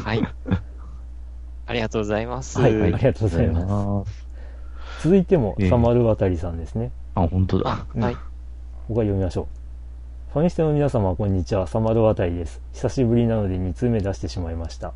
[0.02, 0.22] はい。
[1.66, 2.58] ありがとうございます。
[2.58, 4.12] はい、ありがとうごございます。
[5.00, 5.04] す。
[5.04, 6.90] 続いても、ええサマルワタリさんですね。
[7.14, 7.70] あ、本当だ。
[7.70, 8.16] あ、はい。
[8.88, 9.59] 僕は読みましょう。
[10.32, 11.66] ファミステの皆様、こんにちは。
[11.66, 12.60] サマルワタリです。
[12.72, 14.94] 久しぶりなので2通目出してしまいました。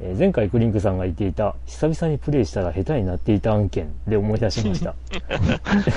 [0.00, 4.94] えー前回クリンクさんが言っていた、久々にプレイしたら下手になっていた案件で思い出しました。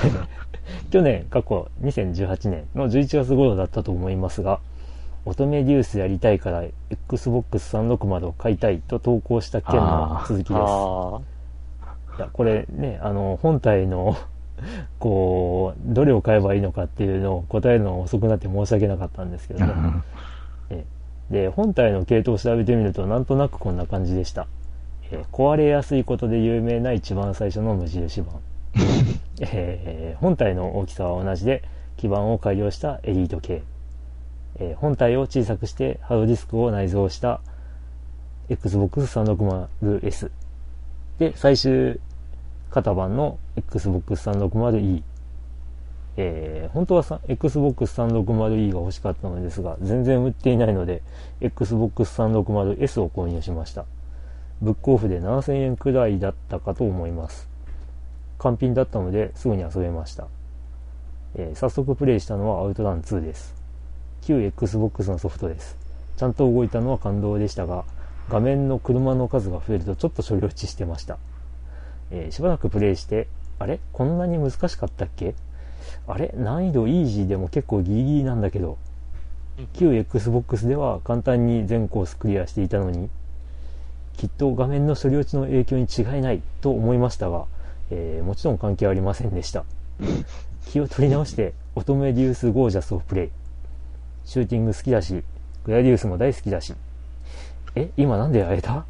[0.90, 4.58] 去年、過去2018年の11月頃だったと思いますが、
[5.24, 10.60] 乙女デュースやりたいから Xbox 360を買いたいと投稿した件の続きです。
[10.60, 11.20] あ
[12.18, 14.16] いや、これね、あの、本体の、
[14.98, 19.72] こう、どれを買えばいいのかっていうのを答えるのが遅くなって申し訳なかったんですけどね。
[20.70, 20.84] え
[21.30, 24.46] で、本体の系統を調べてみると、なんとなくこんな感じでした。
[25.10, 28.40] えー壊れやすいことで有名な一番最初の無印版。
[29.40, 31.62] えー本体の大きさは同じで、
[31.96, 33.62] 基板を改良したエリート系。
[34.58, 37.40] えー本体を小さくしてハードディスクを内蔵した
[38.48, 40.30] Xbox 360S。
[41.18, 42.00] で、最終
[42.70, 45.02] 型番の Xbox 360E。
[46.16, 51.02] えー本当はさ Xbox 360E が欲しかったのですが、全然売っていないので、
[51.40, 53.84] Xbox 360S を購入しました。
[54.60, 57.48] ブックオフで7000円くらいだったかと思います。
[58.38, 60.26] 完品だったのですぐに遊べました。
[61.36, 63.54] えー早速プレイしたのはアウトラン2です。
[64.22, 65.76] 旧 Xbox のソフトです。
[66.16, 67.84] ちゃんと動いたのは感動でしたが、
[68.28, 71.18] 画面の車の数が増えるとちょっと処理落ちしてました。
[72.10, 73.80] えーしばらくプレイして、あれ？
[73.92, 75.34] こんなに難しかったっけ？
[76.06, 76.32] あれ？
[76.36, 78.78] 難易度イージーでも結構ギリギリなんだけど、
[79.74, 83.08] 旧 Xbox では簡単に全コースクリアしていたのに、
[84.16, 87.46] きっと画面の処理落ちの影響に違いないと思いましたが、
[87.90, 89.64] えーもちろん関係ありませんでした。
[90.66, 93.30] 気を取り直して、乙女デュースゴージャスをプレイ。
[94.24, 95.24] シューティング好きだし、
[95.64, 96.74] グラディウスも大好きだし。
[97.74, 98.84] え、今なんで会えた？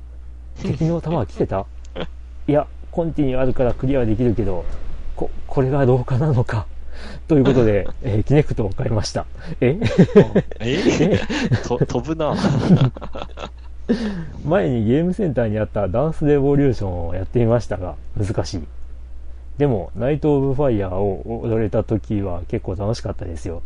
[0.62, 1.66] 敵の弾は来てた？
[2.48, 4.64] いや、コンティニューあるからクリアはできるけど、
[5.16, 6.66] こ、これがどうかなのか。
[7.28, 9.26] ということで、 えーキネクトを買いました。
[9.60, 9.78] え？
[10.60, 11.18] え？
[11.66, 12.34] と飛ぶな。
[14.44, 18.64] 前にゲームセンターにあったダンスレボリューションをやってみましたが、難しい。
[19.56, 23.62] でも、ナイト・オブ・ファイヤーを踊れた時は結構楽しかったですよ。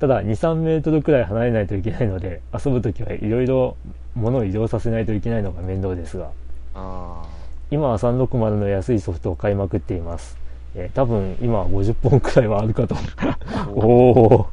[0.00, 3.76] ただ、2、3メートルくらい離れないといけないので、遊ぶ時はいろいろ
[4.14, 6.30] 物を移動させないといけないのが面倒ですが、
[6.74, 7.22] あ
[7.70, 10.36] 今は360の安いソフトを買いまくっています。
[10.74, 12.94] えー多分今は50本くらいはあるかと。
[12.94, 14.46] ーおお。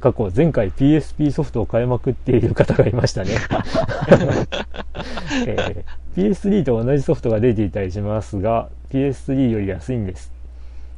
[0.00, 3.30] 過去、前回 PSP ソフトを買いまくっている方がいましたね。
[5.46, 10.32] えー PS3 と同じソフトが出ていたりしますが、PS3 より安いんです。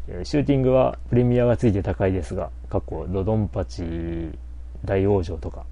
[0.09, 3.83] えーシューティングはプレミアがついて高いですが、過去、怒首領蜂
[4.85, 5.64] 大往生とか。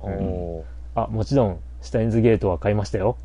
[0.00, 0.62] おー
[0.94, 3.16] あ、もちろん、シュタインズゲートは買いましたよ。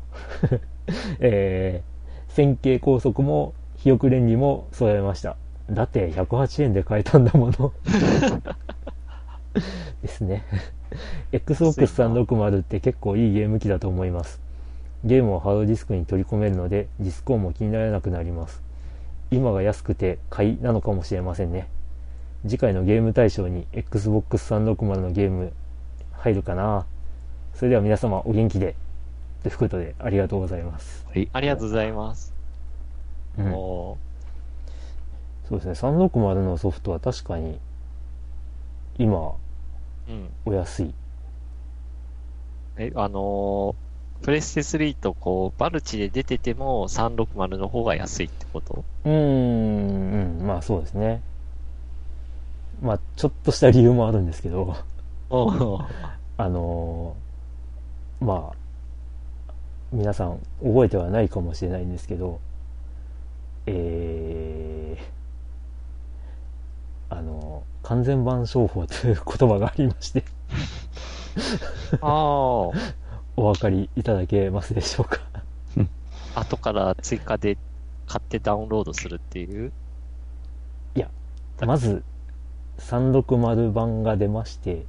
[1.20, 5.36] えー、線形拘束も、比翼恋理も揃えました。
[5.70, 7.72] だって、108円で買えたんだもの。
[10.02, 10.44] ですね。
[11.32, 14.40] Xbox 360って結構いいゲーム機だと思います。
[15.04, 18.62] ゲームをハードディスクに取り込めるので、ディスク音も気にならなくなります。
[19.30, 21.68] 今が安くて買いなのかもしれませんね。
[22.42, 25.52] 次回のゲーム対象に Xbox 360のゲーム
[26.12, 26.86] 入るかな
[27.58, 28.76] それでは皆様お元気で。
[29.42, 31.04] ということで、ありがとうございます。
[31.12, 31.28] はい。
[31.32, 32.32] ありがとうございます。
[33.36, 33.98] うんお
[35.48, 37.58] そうですね、360のソフトは確かに、
[38.96, 39.32] 今、ー
[40.08, 40.28] うん。
[40.46, 40.94] お安い。
[42.76, 48.84] え、あのープレステ3とこう、バルチで出てても360の方が安いってこと？
[49.04, 51.22] うーん、うん、まあそうですね。
[52.82, 54.76] まあ、ちょっとした理由もあるんですけど、
[55.30, 55.80] お
[56.36, 57.27] あのー
[58.20, 59.52] まあ、
[59.92, 62.40] 皆さん覚えてはないかもしれないんですけど、
[63.66, 70.22] えー、あのー完全版商法という言葉がありまして、
[72.02, 72.10] ああ、
[72.70, 72.72] お
[73.36, 75.20] 分かりいただけますでしょうか？
[76.38, 77.56] 後から追加で
[78.06, 79.72] 買ってダウンロードするっていう？
[81.64, 82.04] まず、
[82.78, 84.84] 360版が出まして、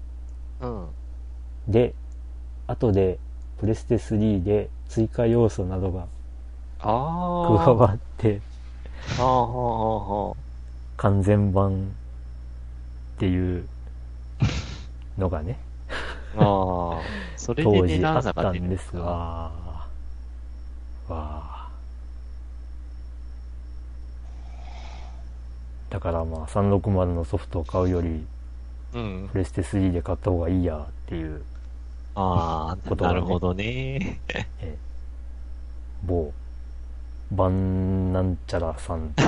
[0.59, 0.87] うん。
[1.69, 1.95] で、
[2.69, 3.17] 後で、
[3.59, 6.01] プレステ3で追加要素などが
[6.79, 7.73] 加ああ。
[7.73, 8.41] わって、
[9.17, 10.35] ああ、は
[10.97, 11.95] 完全版
[13.15, 13.67] っていう
[15.17, 15.57] のがね、
[16.35, 17.01] あ。
[17.35, 19.09] それで値当時あったんです出るのか。
[19.09, 19.87] わ。
[21.09, 21.69] わ
[25.89, 28.23] だからまあ360のソフトを買うより
[28.93, 29.37] うんプ。
[29.37, 31.41] レステ3で買った方がいいやっていう
[32.15, 34.19] ああ、ことがねなるほどね。
[36.05, 36.31] 某
[37.31, 39.23] バンなんちゃらさんと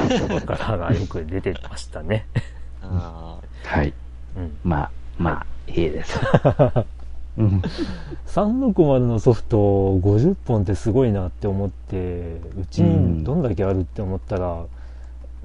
[0.45, 2.25] かからがよく出てましたね。
[2.81, 3.93] あはい。
[4.35, 4.57] うん。
[4.63, 6.19] まあ、まあ、いいです。
[7.37, 7.61] うん。
[8.27, 14.65] 360のソフト50本ってすごいなって思って、うちにどんだけあるって思ったら、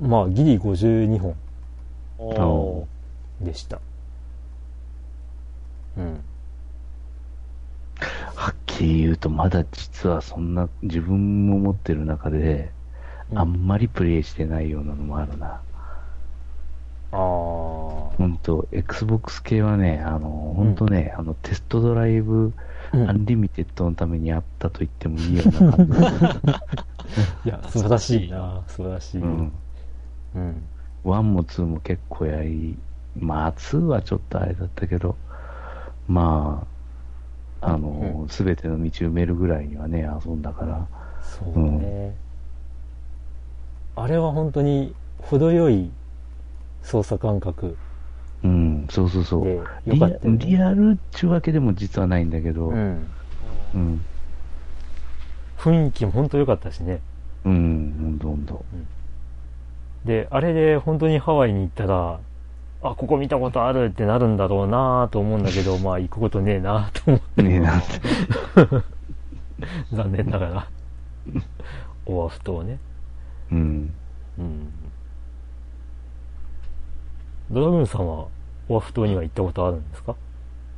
[0.01, 2.87] まあギリ52本
[3.41, 3.81] でした。
[5.99, 6.21] うん。
[8.35, 12.71] はっきり言うと、まだ実はそんな、自分も持ってる中で、
[13.35, 15.47] あんまりプレイしてないようなのもあるな。
[17.13, 17.17] ああ。
[17.17, 22.53] ほんと、Xbox 系はね、あの、ほんとね、あの、テストドライブ、うん
[22.93, 25.99] アンリミテッドのためにあったと言ってもいいような感じ。
[27.45, 28.63] いや、素晴らしいな。
[28.69, 29.21] 素晴らしい。
[29.21, 29.53] うん。
[30.37, 30.63] うん。
[31.05, 32.77] 1も2も結構やり、
[33.19, 35.17] まあ、2はちょっとあれだったけど、
[36.09, 36.76] まあ、
[37.61, 40.87] あの、すべ、ての道埋めるぐらいにはね、遊んだから、
[41.23, 42.15] そうね。
[43.97, 45.91] あれは本当に程よい
[46.83, 47.77] 操作感覚
[48.45, 49.45] うん、そうそうそう。
[49.45, 50.39] でよリ。
[50.39, 53.07] リアルっちゅうわけでも実はないんだけど、ううん、ん。
[53.75, 54.05] うん、
[55.59, 57.01] 雰囲気も本当良かったしね。
[57.45, 58.65] うん、ほんとほんと。
[60.05, 62.21] で、あれで本当にハワイに行ったら、
[62.91, 68.01] あ、ここ見たことあるってなるんだろうなと思うんだけど、 まあ行くことねえなと思って、ねえなって。
[69.93, 70.69] 残念ながら。
[72.07, 72.79] オアフ島ね。
[73.51, 73.95] うん。
[74.39, 74.73] うん。
[77.51, 78.27] ドラグーンさんは
[78.69, 80.15] オアフ島には行ったことあるんですか？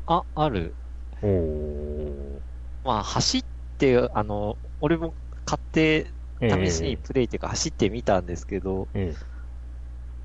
[0.06, 0.74] あ、ある。
[1.22, 2.38] おー。
[2.84, 3.44] まあ、走っ
[3.78, 5.12] て、あの、俺も
[5.44, 6.06] 買って、
[6.40, 9.37] 試しにプレイっていうか走ってみたんですけど、ええ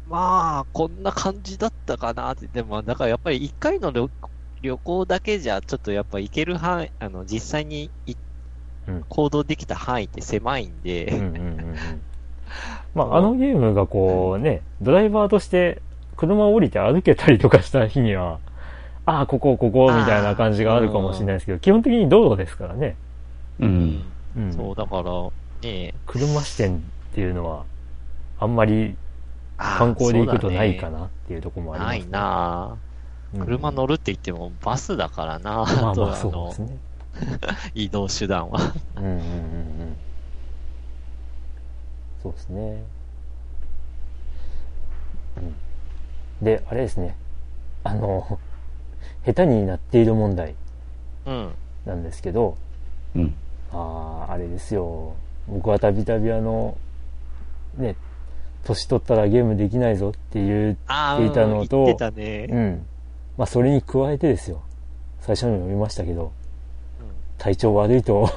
[0.06, 2.48] まあ、こんな感じだったかなって。
[2.48, 4.10] でも、だからやっぱり一回の旅
[4.62, 8.16] 旅行だけじゃ、ちょっとやっぱ行ける範囲、あの、実際にい
[8.88, 11.40] うん行動できた範囲って狭いんで、うんうんうんう
[11.74, 12.02] ん。
[12.96, 15.82] まあ、あのゲームがこうね、ドライバーとして
[16.16, 18.40] 車を降りて歩けたりとかした日には、
[19.06, 22.96] ああ、ここ、ここ、みたいな感じがあるかもしれないですけど、基本的に道路ですからね。
[23.60, 24.04] うん。
[24.38, 24.54] うん。
[24.54, 25.30] そう、だから、
[25.62, 26.80] ね車視点っ
[27.16, 27.64] ていうのは、
[28.40, 28.96] あんまり
[29.64, 32.78] 観光で行くとないかなっていうところもあります、ないな
[33.34, 33.46] うんぁ。
[33.46, 36.78] 車乗るって言ってもバスだからなまあまあそうですね。
[37.74, 38.60] 移動手段は。
[38.98, 39.98] うんうんうんうん。
[42.22, 42.84] そうですね。
[45.38, 45.40] う
[46.42, 46.46] ん。
[46.46, 47.16] で、あれですね。
[47.84, 48.40] あの、
[49.26, 50.56] 下手になっている問題
[51.26, 51.56] うん。
[51.86, 52.58] なんですけど、
[53.16, 53.36] うん。
[53.72, 55.16] ああ、あれですよ。
[55.48, 56.78] 僕はたびたびあの、
[57.78, 57.96] ね、
[58.64, 62.48] 年取ったらゲームできないぞっていう、ああ、聞いたのとうん言ってたね。
[62.50, 62.86] うん。
[63.38, 64.62] まあそれに加えてですよ。
[65.20, 66.32] 最初にも読みましたけど、
[67.38, 68.30] 体調悪いと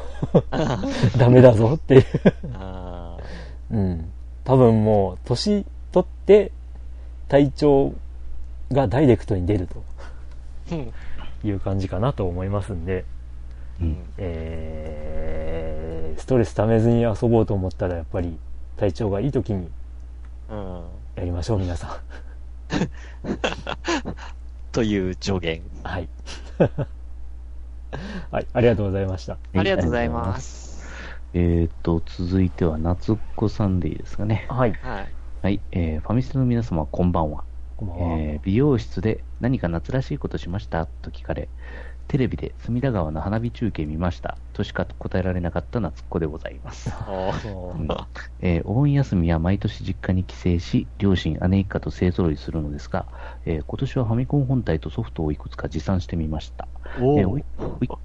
[1.16, 2.04] ダメだぞっていう。
[2.54, 3.16] あ
[3.70, 4.10] うん。
[4.44, 6.52] 多分もう、年取って
[7.28, 7.92] 体調
[8.72, 9.82] がダイレクトに出ると
[11.44, 13.04] いう感じかなと思いますんで、
[13.80, 13.96] うん。
[14.18, 18.38] えー、ストレス溜めずに遊ぼうと思ったらやっぱり
[18.76, 19.70] 体調がいい時にうん。
[21.16, 21.90] やりましょう皆さん。
[24.72, 25.62] という助言。
[25.82, 26.08] はい。
[28.30, 29.38] はい、ありがとうございました。
[29.54, 30.76] ありがとうございます。
[31.34, 34.46] えっと、続いては夏っ子さんでいいですかね。
[34.48, 35.08] はい、はい。
[35.42, 37.44] はい、えー、ファミステの皆様こんばんは。
[37.76, 38.18] こんばんは。
[38.18, 40.86] えー美容室で何か夏らしいことしました？
[40.86, 41.48] と聞かれ、
[42.08, 46.90] テレビで隅田川の花火中継見ましたとしか答えられなかった夏っ子でございます。
[47.74, 47.86] うん
[48.40, 53.06] えーお盆休みは毎年実家に帰省し、両親、姉一家と勢揃いするのですが、
[53.44, 56.68] えー今年はファミコン本体とソフトをいくつか持参してみました。
[57.00, 57.44] おえーおい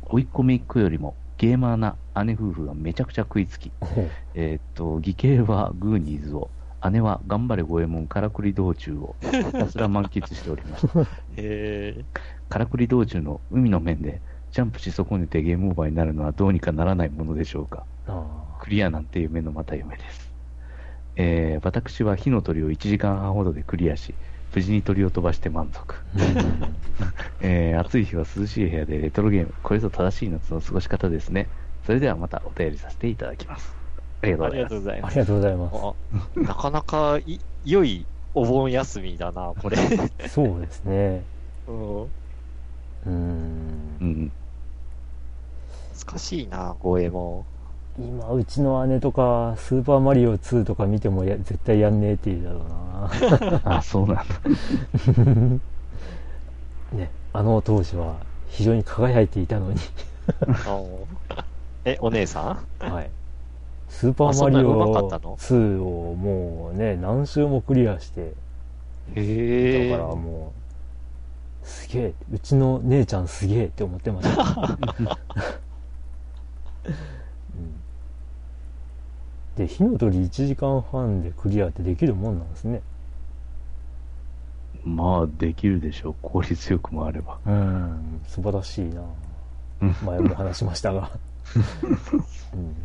[0.03, 1.95] おいっ子めいっ子よりもゲーマーな
[2.25, 3.71] 姉夫婦がめちゃくちゃ食いつき、
[4.35, 6.49] えーっと、義兄はグーニーズを、
[6.91, 11.07] 姉は頑張れ五右衛門からくり道中をひたすら満喫しておりました。
[12.51, 14.19] からくり道中の海の面で
[14.51, 17.85] ジャンプし損ねてゲームオーバーになるのはどうにかならないものでしょうか。
[18.07, 20.29] あクリアなんて夢のまた夢です。
[21.15, 24.13] えー私は火の鳥を1時間半ほどでクリアし、
[24.53, 25.95] 無事に鳥を飛ばして満足。
[26.15, 26.69] ー
[27.39, 31.47] えー暑い日は涼しい部屋でレトロゲーム、これぞ正しい夏の過ごし方ですね。
[31.85, 33.73] それではまたお便りさせていただきます。
[34.21, 34.69] ありがとうあございます。
[34.69, 35.11] りがとうございます。
[35.11, 35.75] ありがとうございます。
[36.37, 39.77] あなかなかい良いお盆休みだな、これ。
[40.27, 41.23] そうですね。
[41.67, 42.20] うん
[43.05, 44.03] うーんう。
[44.03, 44.31] ん。
[46.07, 47.45] 難しいな、五右衛門。
[47.99, 52.81] 今、うちの姉とか、スーパーマリオ2とか見てもや絶対やんねえって言うだろうな。
[53.77, 54.23] あ、そうなんだ。
[56.97, 58.15] ね、あの当時は
[58.47, 59.77] 非常に輝いていたのに。
[60.67, 61.05] お
[61.85, 62.91] え、お姉さん？
[62.91, 63.09] はい。
[63.89, 68.33] スーパーマリオ上手かったの？2をもうね、何周もクリアして、
[69.15, 70.60] へだからもう、
[71.63, 74.77] すげえ、うちの姉ちゃんすげえって思ってました。
[76.85, 77.81] うん
[79.55, 82.81] で、火の鳥1時間半でクリアってできるもんなんですね。
[84.83, 86.15] まあ、できるでしょう。
[86.21, 87.37] 効率よくもあれば。
[87.45, 89.01] うん、素晴らしいな
[89.81, 91.11] うん 前も話しましたが。
[92.53, 92.75] うん、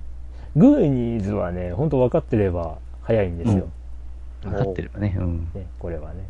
[0.61, 3.69] グーニーズはね、本当分かってれば早いんですよ。
[4.43, 5.17] 分かってればね。
[5.19, 5.49] うん。
[5.55, 6.29] ね、これはね。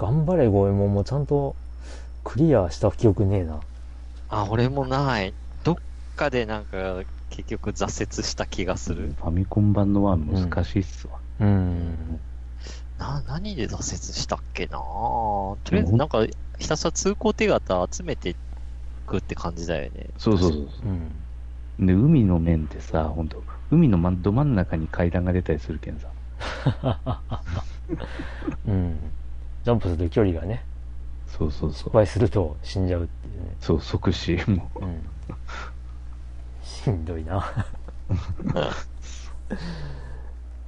[0.00, 1.54] 頑張れ五右衛門もちゃんと
[2.24, 3.60] クリアした記憶ねえな。
[4.30, 5.34] あ、俺もない。
[5.62, 5.76] どっ
[6.16, 9.14] かでなんか、結局挫折した気がする。
[9.18, 11.18] ファミコン版のワン難しいっすわ。
[11.40, 12.18] うん。
[12.98, 14.78] な、何で挫折したっけな？
[14.78, 16.24] とりあえずなんか、
[16.58, 18.36] ひたすら通行手形集めてい
[19.06, 20.06] くって感じだよね。
[20.16, 20.62] そうそうそう
[21.78, 21.86] うん。
[21.86, 26.08] で、海の面ってさ、本当海のど真ん中に階段が出たりするけんさ。
[28.66, 28.98] うん。
[29.64, 30.64] ジャンプする距離がね、
[31.26, 31.88] そうそうそう。
[31.88, 33.56] 失敗すると死んじゃうっていうね。
[33.60, 34.36] そう、即死。
[34.50, 34.84] もう。
[34.84, 35.02] うん。
[36.62, 37.44] しんどいな。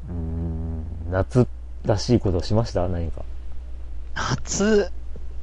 [0.08, 0.84] うーん。
[1.10, 1.46] 夏
[1.84, 2.86] らしいことしました？
[2.88, 3.22] 何か。
[4.14, 4.90] 夏、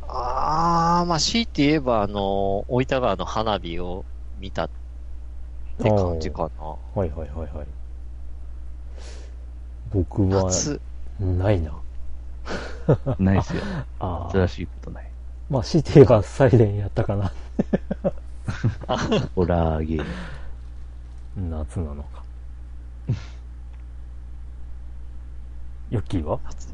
[0.08, 4.06] あー、まあ、強いて言えば、あの、大分川の花火を
[4.40, 4.70] 見たっ
[5.82, 6.66] て感じかな。
[6.96, 7.68] はいはいはいはい。
[9.92, 10.80] 僕は、夏、
[11.20, 11.72] ないな。
[13.20, 13.62] ないっすよ。
[14.00, 14.32] ああ。
[14.34, 15.10] 珍しいことない。
[15.50, 17.32] まあ、強いて言えばサイレンやったかな。
[19.36, 21.50] ホラーゲーム。
[21.50, 22.24] 夏なのか。
[25.90, 26.40] ヨッキーは？
[26.46, 26.68] 夏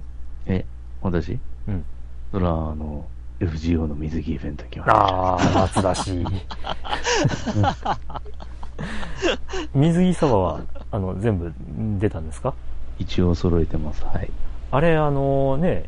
[0.47, 0.65] え、
[1.01, 1.39] 私？
[1.67, 1.85] うん。
[2.31, 3.05] そら、あの、
[3.39, 4.97] FGO の水着イベント来ました。
[4.97, 6.25] ああ、夏らしい。
[9.73, 10.61] 水着そばは、
[10.91, 11.53] あの、全部
[11.99, 12.53] 出たんですか？
[12.99, 14.03] 一応揃えてます。
[14.05, 14.29] はい。
[14.71, 15.85] あれ、あのね、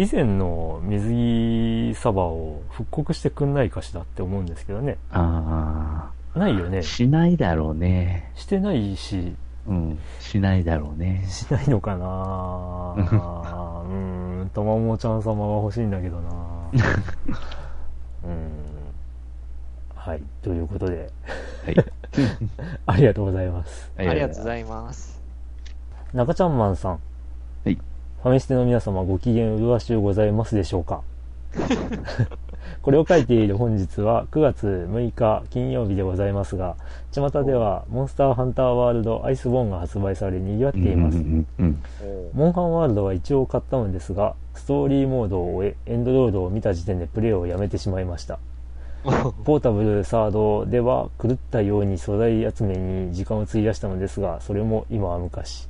[0.00, 4.96] 以前の水着サバを復刻してくんないかしらって思うんですけどね。
[5.10, 6.82] あないよねー、。
[6.82, 8.32] しないだろうね。
[8.34, 9.36] してないし、
[9.68, 11.26] うん、しないだろうね。
[11.28, 16.30] しないのかなうーん、とまもちゃん様が欲しいんだけどな
[18.24, 18.50] うん。
[19.94, 21.10] はい、ということで、
[21.66, 21.76] はい。
[22.86, 23.92] ありがとうございます。
[23.98, 25.20] ありがとうごいざいます。
[26.14, 27.00] 中ちゃんマンさん。
[28.22, 28.28] はい。
[28.28, 31.02] ファミステの皆様ご機嫌うるわしゅうございますでしょうか？
[32.82, 36.76] これを書いている本日は9月6日金曜日でございますが、
[37.12, 41.18] 巷ではモンスターハンターワールドアイスボーンが発売され賑わっています。
[41.18, 41.82] うんうんうん
[42.32, 48.38] モンハンワールドは一応買ったのですが、ストーリーモードを終え、エンドロードを見た時点でプレイをやめてしまいました。
[49.44, 55.69] ポータブルサードでは狂ったように素材集めに時間を費やしたのですが、それも今は昔。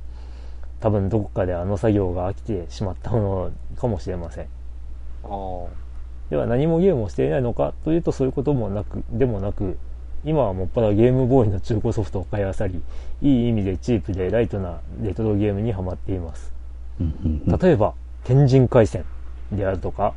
[0.81, 4.47] 多分どこかであの作業が飽きてしまったものかもしれません。
[6.29, 9.77] では何もゲームをしていないのかというとそういうこともなく、でもなく、
[10.23, 12.81] 今はもっぱらゲームボーイの中古ソフトを買い漁り、
[13.21, 16.51] いい意味でチープでライトなレトロゲームにはまっています。
[17.61, 19.03] 例えば、天神回戦
[19.51, 20.13] であるとか、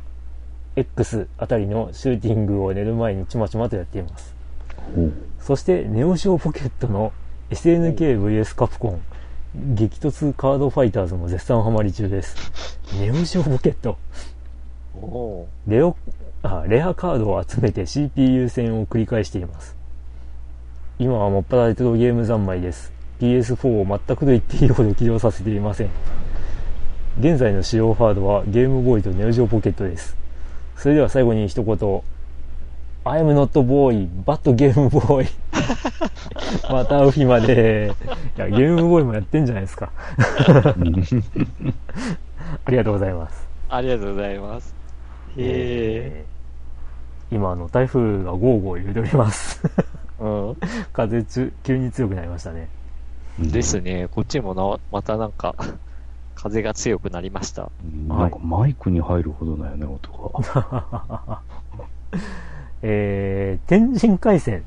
[0.75, 4.33] X あたりのシューティングを寝る前にちまちまとやっています。
[5.39, 7.11] そして、ネオシオポケットの
[7.49, 9.01] SNKVS カプコン、
[9.73, 12.35] 激突カードファイターズも絶賛ハマり中です。
[12.99, 13.97] ネオシオポケット、
[15.65, 15.95] レオ、
[16.43, 19.77] あ、レアカードを集めて CPU 戦を繰り返しています。
[20.99, 22.91] 今はもっぱらレトロゲーム三昧です。
[23.21, 25.89] PS4 を全くと言っていいほど起動させていません。
[27.19, 30.17] 現在の使用ハードはゲームボーイとネオジオポケットです。
[30.75, 32.14] それでは最後に一言。
[33.07, 35.27] I am not boy, but game boy.
[36.71, 37.93] また会う日まで。
[38.35, 39.91] いや、ゲームボーイもやってんじゃないですか。
[42.65, 43.47] ありがとうございます。
[43.69, 44.73] ありがとうございます。
[45.37, 46.25] へえ。
[47.31, 49.61] ー今、あの、台風がゴーゴー揺れております。
[50.19, 50.57] うん。
[50.91, 52.69] 風中、急に強くなりましたね。
[53.37, 54.07] ですね。
[54.09, 55.53] こっちもな、またなんか、
[56.33, 57.69] 風が強くなりました。
[57.83, 60.11] うんなんかマイクに入るほどだよね、音
[60.53, 61.41] が。
[62.81, 64.63] えー、天神回線、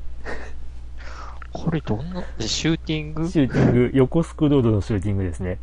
[1.53, 3.27] これどんな、シューティング？
[3.27, 5.59] シューティング、横スクロールのシューティングですね。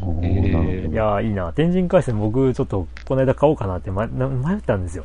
[0.00, 1.52] おーへーなるほどいやー、いいな。
[1.52, 5.04] 天神回線僕、ちょっと、この間買おうかなって、ま、な迷ったんですよ。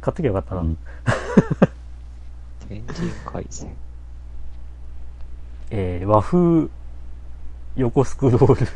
[0.00, 0.60] 買っときゃよかったな。
[0.60, 0.78] うん
[2.68, 3.74] 天神回線。
[5.70, 6.68] えー、和風、
[7.76, 8.66] 横スクロール、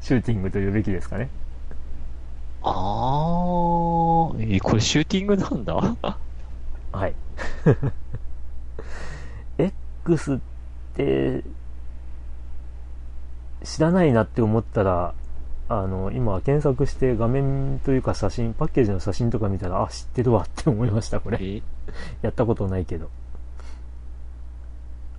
[0.00, 1.28] シューティングというべきですかね。
[2.62, 2.72] あー、
[4.38, 5.74] えーこれシューティングなんだ？
[6.92, 7.14] はい。
[9.58, 10.38] X っ
[10.94, 11.42] て、
[13.64, 15.14] 知らないなって思ったら、
[15.68, 21.38] あの、今検索して画面というか写真、パッケージの写真とか見たら、あ、知ってるわって思いました、これ。
[21.40, 21.62] え？
[22.22, 23.08] やったことないけど。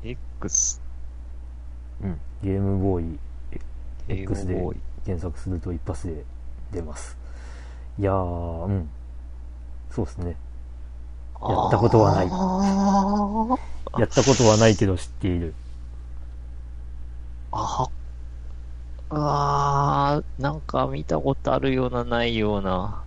[0.04, 0.82] X、
[2.04, 2.20] うん。
[2.43, 3.20] ゲームボーイ、
[4.10, 4.62] X で。
[5.06, 6.24] 検索すると一発で
[6.72, 7.18] 出ます。
[7.99, 8.89] いやー、うん。
[9.91, 10.35] そうですね。
[11.41, 12.27] やったことはない
[13.99, 15.53] やったことはないけど知っている。
[17.51, 17.87] あ
[19.09, 23.05] あー、なんか見たことあるような、ないような。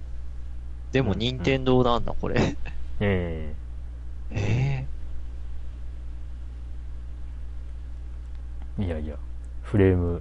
[0.92, 2.36] でも、うん任天堂なんだ、これ。
[3.00, 3.54] え
[4.30, 4.86] え
[8.78, 9.16] えいやいや、
[9.62, 10.16] フレーム、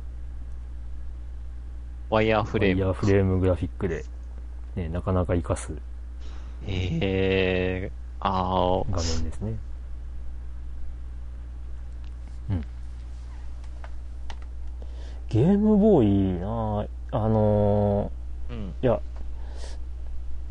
[2.09, 2.81] ー、ワイヤーフレーム。
[2.81, 4.05] ワイヤーフレームグラフィックで、
[4.75, 5.73] ね、なかなか活かす
[6.67, 9.57] ええー、あ画面ですね。
[12.49, 12.61] うん。
[15.29, 18.73] ゲームボーイなあのー、うん。
[18.81, 18.99] ーいや、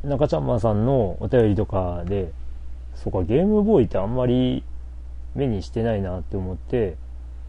[0.04, 2.32] 中ちゃんまんさんのお便りとかで、
[2.94, 4.64] そうか、ゲームボーイってあんまり
[5.34, 6.96] 目にしてないなって思って、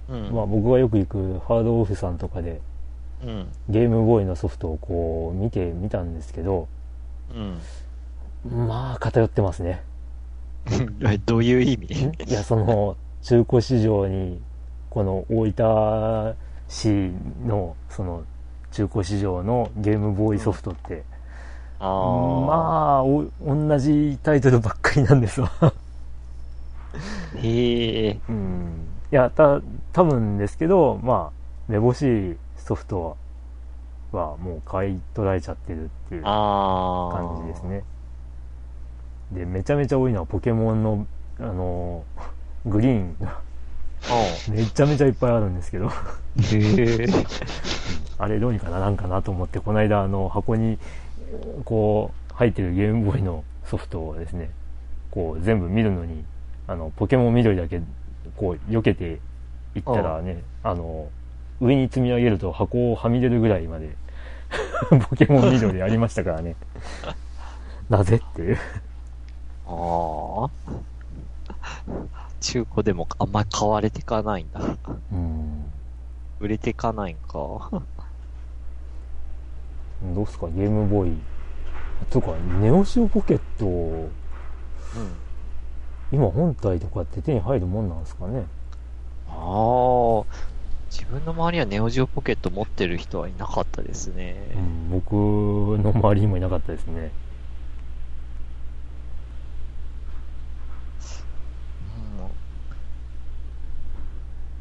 [0.10, 0.32] うん。
[0.34, 2.62] まあ僕がよく行くハードオフさんとかで
[3.26, 3.48] うん。
[3.70, 6.68] ゲームボーイのソフトをこう見てみたんですけど、
[7.34, 7.40] う
[8.50, 8.68] ん。
[8.68, 9.84] まあ偏ってますね。
[11.02, 12.12] え どういう意味？
[12.28, 14.40] いや、その、中古市場に、
[14.90, 16.36] この大分
[16.68, 17.12] 市
[17.46, 18.24] の、その、
[18.72, 21.04] 中古市場のゲームボーイソフトって、
[21.80, 21.90] ああ。
[21.90, 22.54] ま
[22.98, 25.52] あお、同じタイトルばっかりなんですわ。
[27.38, 28.20] へえ。
[28.30, 28.88] うん。
[29.12, 29.62] いや、た、
[29.92, 33.18] 多分ですけど、まあ、めぼしいソフト
[34.12, 37.44] は、はもう買い取られちゃってるっていう感。
[37.44, 37.64] じです。
[37.64, 37.84] ね。
[39.32, 41.06] で、めちゃめちゃ多いのはポケモンの、
[41.40, 42.04] あの、
[42.66, 43.40] グリーンが
[44.50, 45.92] めちゃめちゃいっぱいあるんですけど。
[48.18, 50.80] あれどうにかならんかなと思って、この間あの箱に
[51.66, 54.50] こう入ってるゲームボーイのソフトをですね、
[55.12, 56.24] こう全部見るのに、
[56.66, 57.80] あの、ポケモン緑だけ
[58.36, 59.20] こう避けて
[59.76, 61.10] いったらね、あの、
[61.62, 63.96] 上に積み上げると箱をはみ出るぐらいまで
[65.10, 66.56] ポケモン緑ありましたからね。
[67.90, 68.58] なぜっていう。
[69.68, 70.50] ああ。
[72.40, 74.62] 中古でもあんまり買われてかないんだ。
[75.12, 75.66] うん。
[76.40, 77.82] 売れてかないんか。
[80.14, 81.18] どうすか、ゲームボーイ。
[82.10, 84.10] とか、ネオシオポケット、うん。
[86.12, 88.46] 今本体とかって手に入るもんなんですかね。
[89.30, 90.55] ああ。
[90.92, 94.36] 自分の周りはネオジオポケット持ってる人はいなかったですね。
[94.56, 97.12] うん、僕の周りにもいなかったですね。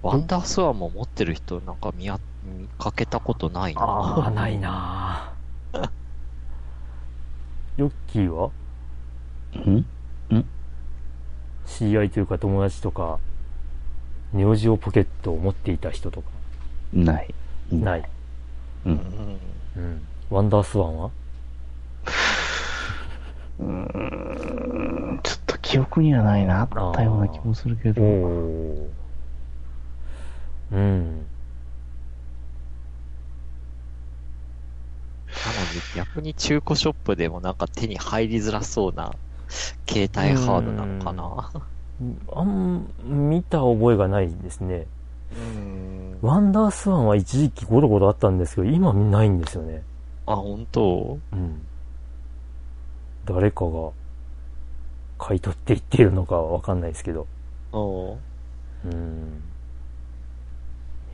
[0.03, 3.81] うんワンダースワンも持ってる人なんか見や見かけたことないな。
[3.83, 5.91] ああ、ないなぁ
[7.79, 8.51] ヨッキーは？
[9.57, 9.85] ん？
[11.65, 13.19] 知り合いというか友達とか、
[14.35, 16.27] ネオジオポケットを持っていた人とか、
[16.93, 17.33] ない。
[17.71, 18.01] ない。
[18.01, 18.05] う。
[18.91, 19.39] うんん。
[19.77, 20.03] うん。
[20.29, 21.13] ワンダースワンは？
[23.61, 28.03] うーん、ちょっと記憶にはないな、あったような気もするけおど。
[30.73, 31.13] うん。
[31.13, 31.19] な
[35.53, 39.15] ので逆に中古ショップでもなんか手に入りづらそうな
[39.89, 41.53] 携帯ハードなのかな。
[42.33, 44.87] あん、見た覚えがないですね。
[45.37, 46.19] うん。
[46.23, 49.83] ワンダースワンは一時期ゴロゴロあったんですけど、今ないんですよね。
[50.27, 51.19] あ、本当？
[51.33, 51.63] うん。
[53.25, 53.91] 誰かが
[55.19, 57.27] 買い取っていっているのかわかんないですけど。
[57.73, 58.19] おう
[58.85, 59.43] うん。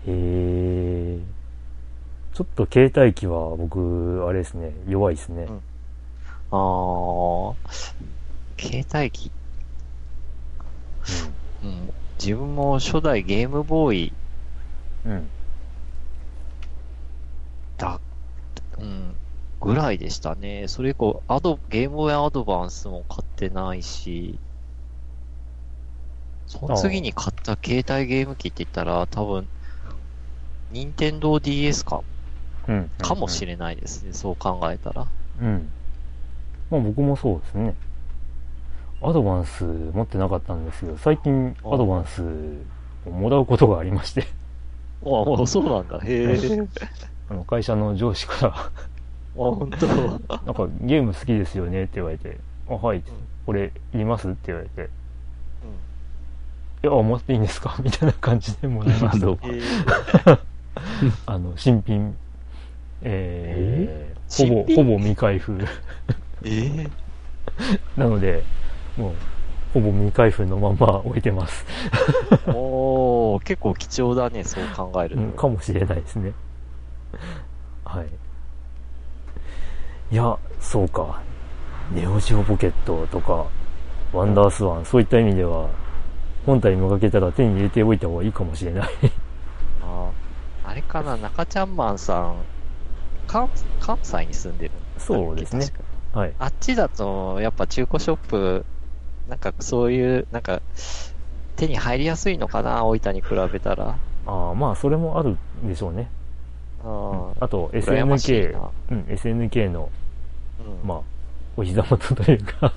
[0.06, 1.20] へえ。
[2.32, 5.46] ちょっと携帯機は僕、あれですね、弱いですね。
[6.50, 7.54] あー、
[8.58, 9.32] 携帯機、うん、
[12.22, 14.12] 自分も初代ゲームボーイ
[15.06, 15.12] うん。
[15.12, 15.28] うん。
[17.78, 17.98] だ、
[18.78, 19.14] うん、
[19.62, 20.68] ぐらいでしたね。
[20.68, 24.38] それ以降、アド、ゲームボーイアドバンスも買ってないし、
[26.46, 29.46] その次に買った携帯ゲーム機って言ったら、多分、
[30.72, 32.02] 任天堂 DS か、
[32.68, 32.90] うん。
[32.98, 34.12] かもしれないですね。
[34.12, 35.06] そう考えたら。
[35.40, 35.72] うん。
[36.70, 37.74] まあ僕もそうですね。
[39.02, 42.22] アドバンス持ってなかったんですけど、最近アドバンス
[43.06, 44.26] をもらうことがありまして、
[45.04, 45.98] ああ、そうなんだ。
[46.04, 46.68] へえ。
[47.30, 48.70] あの会社の上司から、あ、
[49.34, 49.86] 本当。
[49.86, 52.38] なんかゲーム好きですよねって言われて、
[52.68, 53.02] あ、はい、
[53.46, 54.90] これいりますって言われて、
[56.82, 57.76] いや、持っていいんですか？
[57.82, 59.48] みたいな感じでもらいましどうた。
[59.48, 59.60] へえ。
[61.26, 62.14] あの、新品、
[63.02, 65.58] えー新品ほぼ、ほぼ未開封。
[66.44, 66.88] ええ。
[67.96, 68.44] なので、
[68.96, 69.12] もう、
[69.72, 71.64] ほぼ未開封のまま置いてます。
[72.48, 75.22] おー、結構貴重だね、そう考えると。
[75.22, 76.32] うん、かもしれないですね。
[77.84, 78.06] はい。
[80.12, 81.22] いや、そうか。
[81.92, 83.46] ネオジオポケットとか、
[84.12, 85.68] ワンダースワン、そういった意味では、
[86.46, 88.88] 本体見かけたら手に入れておいた方がいいかもしれない。
[89.82, 90.10] あ
[90.64, 92.34] あれかな、中ちゃんマンさん、
[93.26, 95.66] 関関西に住んでるそうですね
[96.12, 96.34] はい。
[96.38, 98.64] あっちだと、やっぱ中古ショップ、
[99.30, 100.60] なんかそういう、なんか、
[101.56, 103.96] 手に入りやすいのかな、大分に比べたら。
[104.26, 106.10] ああ、まあ、それもあるでしょうね。
[106.84, 107.30] うん。
[107.40, 109.88] あと、SNK な、うん、SNK の、
[110.82, 111.00] うんまあ、
[111.56, 112.72] お膝元というか、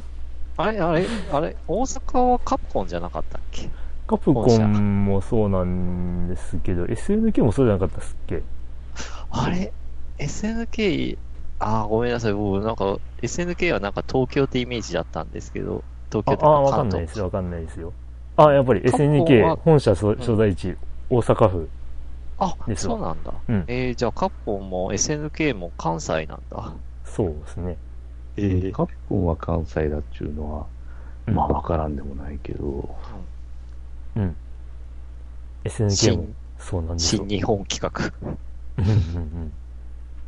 [0.55, 3.69] あれ、あれ、あれ、大阪はカプコンじゃなかったっけ？
[4.05, 8.43] カプコンもそうなんですけど、SNK もそうじゃなかったっすっけ？
[9.31, 9.71] あれ
[10.19, 11.17] ?SNK、
[11.59, 12.33] あー、ごめんなさい。
[12.33, 15.83] 僕、なんか、SNK はなんか東京ってイメージだったんですけど、
[16.21, 17.93] 東京ってああ、わかんないですよ、わかんないですよ。
[18.37, 20.75] あ、やっぱり SNK は本社所所在地、
[21.09, 21.69] 大阪府。
[22.39, 23.33] あ、そうなんだ。
[23.47, 26.73] うんえー、じゃあカプコンも SNK も関西なんだ。
[27.05, 27.77] そうですね。
[28.37, 30.65] えカプコンは関西だっちゅうのは、
[31.27, 32.95] うんまあわからんでもないけど、
[34.15, 34.35] うん。
[35.63, 37.37] SNK も新そうなんですよ新。
[37.37, 38.11] 日本企画。
[38.77, 39.53] うんうんうん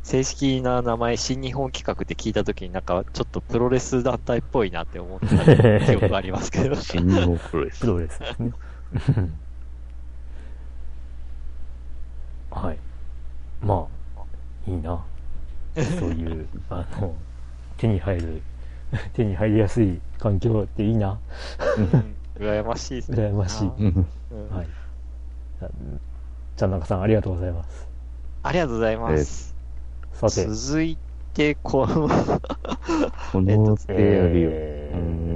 [0.06, 5.26] 正式な名前、新日本企画って聞いたときになんか、ちょっとプロレス団体っぽいなって思った
[5.84, 6.76] 記憶がありますけど。
[6.76, 7.86] 新日本プロレスプ。
[7.88, 8.52] ロレスですね。
[12.52, 12.78] はい。
[13.60, 15.04] まあ、いいな。
[15.74, 17.12] そういう、 あの、
[17.76, 18.42] 手に入る、
[19.12, 21.18] 手に入りやすい環境っていいな。
[21.78, 23.16] うん羨ましいですね。
[23.24, 23.68] 羨ましい。
[24.54, 24.66] はい。
[25.62, 25.68] あ
[26.56, 27.88] ちゃんなかさん、ありがとうございます。
[28.44, 29.55] ありがとうございます。
[30.16, 30.96] さて、続い
[31.34, 32.08] て、この、
[33.32, 34.50] この手やるよ。
[34.50, 34.90] え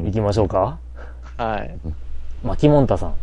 [0.07, 0.79] ー、きましょうか。
[1.37, 1.79] はい。
[2.43, 3.15] マキモンタさん、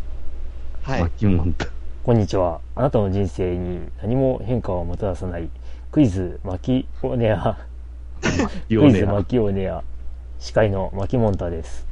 [0.84, 1.02] はい。
[1.02, 1.66] 巻物だ。
[2.04, 2.60] こんにちは。
[2.76, 5.48] あなたの人生に何も変化をもたらさない、
[5.90, 7.58] クイズマキオネア、
[8.68, 9.82] クイズマキオネア、
[10.38, 11.88] 司会のマキモンタです。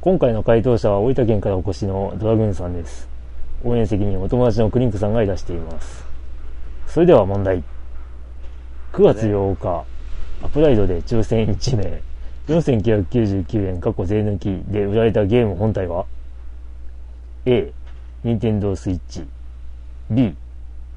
[0.00, 3.08] 今回の回答者は大分県からお越しのドラグーンさんです。
[3.62, 6.04] 応援席にお友達のクリンクさんがいらしています。
[6.88, 7.62] それでは問題。
[8.94, 9.84] 9月8日、
[10.40, 12.00] アップライドで抽選1名、
[12.46, 16.06] 4999円過去税抜きで売られたゲーム本体は
[17.44, 17.72] ?A、
[18.22, 19.26] 任天堂スイッチ
[20.08, 20.36] B、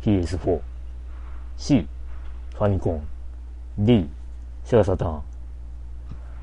[0.03, 0.59] PS4
[1.57, 1.87] C、
[2.53, 3.07] ファミコン
[3.79, 4.07] D、
[4.63, 5.21] セガサターン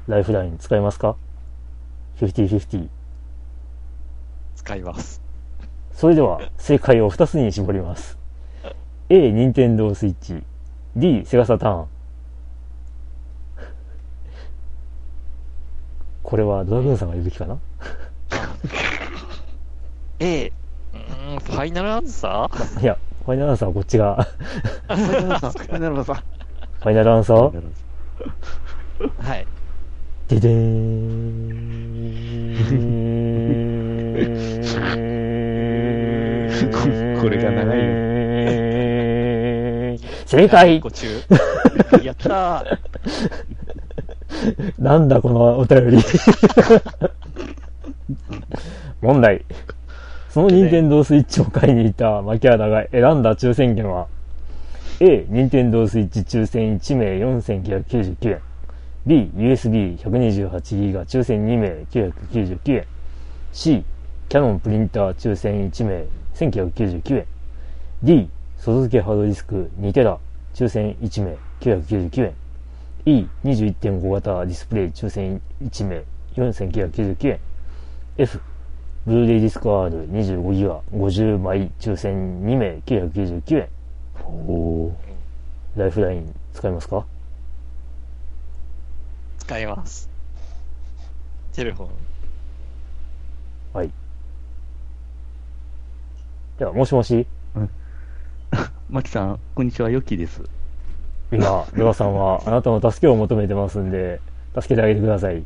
[0.09, 1.15] ライフライン使いますか
[2.19, 2.89] ?50-50
[4.57, 5.23] 使います。
[5.93, 8.19] それでは正解を2つに絞ります。
[9.09, 10.43] A、任天堂スイッチ
[10.97, 11.87] D、セガサターン
[16.23, 17.59] これはドラグーンさんが言うべきかな
[20.21, 22.83] ？A、うーん、ファイナルアンサー？
[22.83, 24.27] いや、ファイナルアンサーはこっちが、
[24.87, 26.17] ファイナルさん、ファイナルさん。
[26.17, 27.41] ファイナルアンサー
[29.19, 29.47] はい。
[30.29, 31.35] ででーん。
[37.21, 37.94] これが長いよ。
[40.27, 41.07] 正解ご中。
[42.03, 42.79] やったー。
[44.79, 45.99] なんだこのお便り。
[49.01, 49.45] 問題。
[50.31, 54.09] その任天堂スイッチを買いに行った牧原が選んだ抽選券は、
[54.99, 58.41] A、任天堂スイッチ抽選1名4999円。
[59.07, 62.87] B、USB128GB 抽選2名999円。
[63.53, 63.85] C、
[64.29, 67.27] キャノンプリンター抽選1名1999円。
[68.03, 68.31] D、
[68.65, 70.19] 外付けハードディスク 2TB
[70.55, 72.35] 抽選1名999円。
[73.05, 76.03] E21.5 型ディスプレイ抽選1名
[76.35, 77.41] 4999円。
[78.17, 78.41] F、
[79.05, 83.69] ブルーレイディスク R25GB 50枚抽選2名999円。
[84.25, 84.93] おー
[85.77, 87.05] ライフライン使いますか？
[89.41, 90.09] 使います。
[91.53, 91.89] テレフォン。
[93.75, 93.91] はい。
[96.59, 97.27] では、もしもし？
[98.91, 100.43] マキさん、こんにちは、ヨッキーです。
[101.33, 104.21] 今、ルアさんはあなたの助けを求めてますんで、
[104.55, 105.45] 助けてあげてください。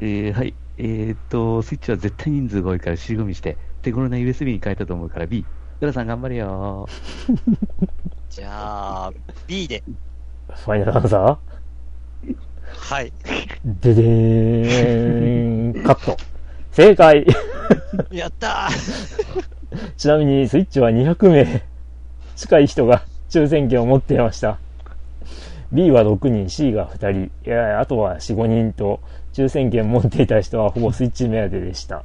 [0.00, 0.54] えー、はい。
[0.78, 5.44] えーっと、スイッチは絶対人数が多いから尻込みして、手頃な USB に変えたと思うから B。
[5.80, 6.88] ドラさん頑張れよ
[8.28, 9.12] じゃあ、
[9.46, 9.82] B で。
[10.48, 13.12] ファイナルアンサはい。
[13.64, 16.16] ーででーん、カット。
[16.72, 17.26] 正解
[18.10, 19.44] やったー。
[19.96, 21.62] ちなみに、スイッチは200名
[22.40, 24.58] 近い人が 抽選券を持っていました。
[25.72, 29.00] B は6人、C が2人、いや、あとは4、5人と、
[29.34, 32.02] 抽選券持っていた人はほぼスイッチ目当てでした。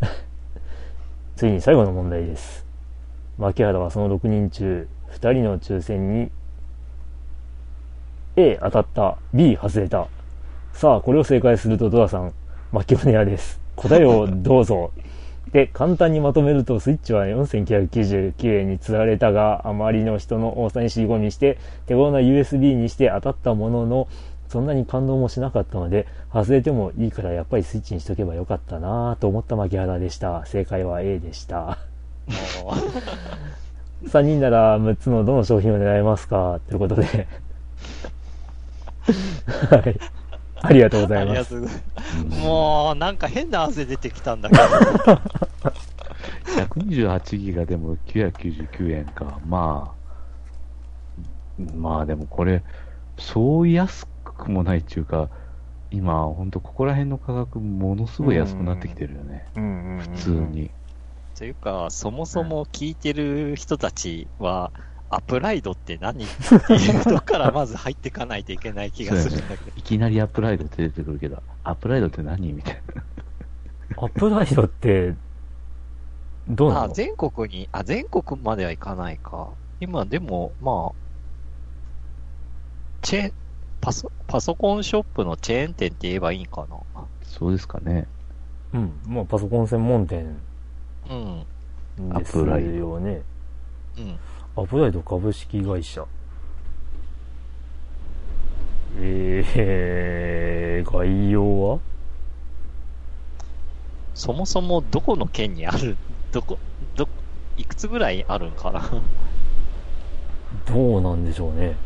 [1.34, 2.66] 次に最後の問題です。
[3.38, 6.30] 牧原はその6人中、2人の抽選に、
[8.36, 10.06] A 当たった、B 外れた。
[10.74, 12.32] さあ、これを正解するとドラさん、
[12.72, 13.58] 牧尾屋です。
[13.74, 14.92] 答えをどうぞ。
[15.52, 24.08] で、簡単にまとめると、スイッチは4999円に釣られたが、あまりの人の多さに尻込みして、手頃な USB にして当たったものの、
[24.48, 30.44] そんなに感動もしなかったので、外れてもいいからやっぱりスイッチにしとけばよかったなぁと思った牧原でした。
[30.46, 31.78] 正解は A でした。
[32.62, 32.74] も
[34.02, 36.60] う3人なら6つのどの商品を狙いますか？
[36.68, 37.26] ということで。
[39.70, 39.98] はい。
[40.62, 41.54] ありがとうござあいます。
[42.42, 44.62] もう、なんか変な汗出てきたんだけど。
[46.56, 49.38] 128ギガでも999円か。
[49.46, 49.94] ま
[51.58, 52.62] あ、まあでもこれ、
[53.18, 55.28] そう安くもないっていうか、
[55.90, 59.46] 今、ほんとここら辺の価格ものすごい安くなってきてるよね。
[59.56, 60.70] うんうんうんうん普通に。
[61.36, 64.72] というか、そもそも聞いてる人たちは、
[65.08, 66.26] アプライドって何っ
[66.66, 69.72] ていうとこからまず入っていかないといけない気がするんだけど。
[69.76, 73.02] いきなりアップライドって出てくるけど、アップライドって何みたいな。
[73.98, 75.14] アップライドって、
[76.48, 79.48] どうなあ、の全国に、あ、全国まではいかないか。
[79.80, 80.92] 今でも、まあ、
[83.02, 83.32] チェーン、
[83.80, 87.04] パソ、パソコンショップのチェーン店って言えばいいんかな？
[87.22, 88.08] そうですかね。
[88.72, 88.92] うん。
[89.06, 90.36] まあ、パソコン専門店
[91.08, 91.46] うん。
[92.18, 92.44] ですよ
[93.00, 93.22] ね。
[93.98, 94.18] うん。
[94.58, 96.06] アプライド株式会社。
[98.98, 101.78] えー、概要は？
[104.14, 105.98] そもそもどこの県にある、
[106.32, 106.58] どこ、
[106.96, 107.06] ど、
[107.58, 108.82] いくつぐらいあるんかな？
[110.64, 111.76] どうなんでしょうね。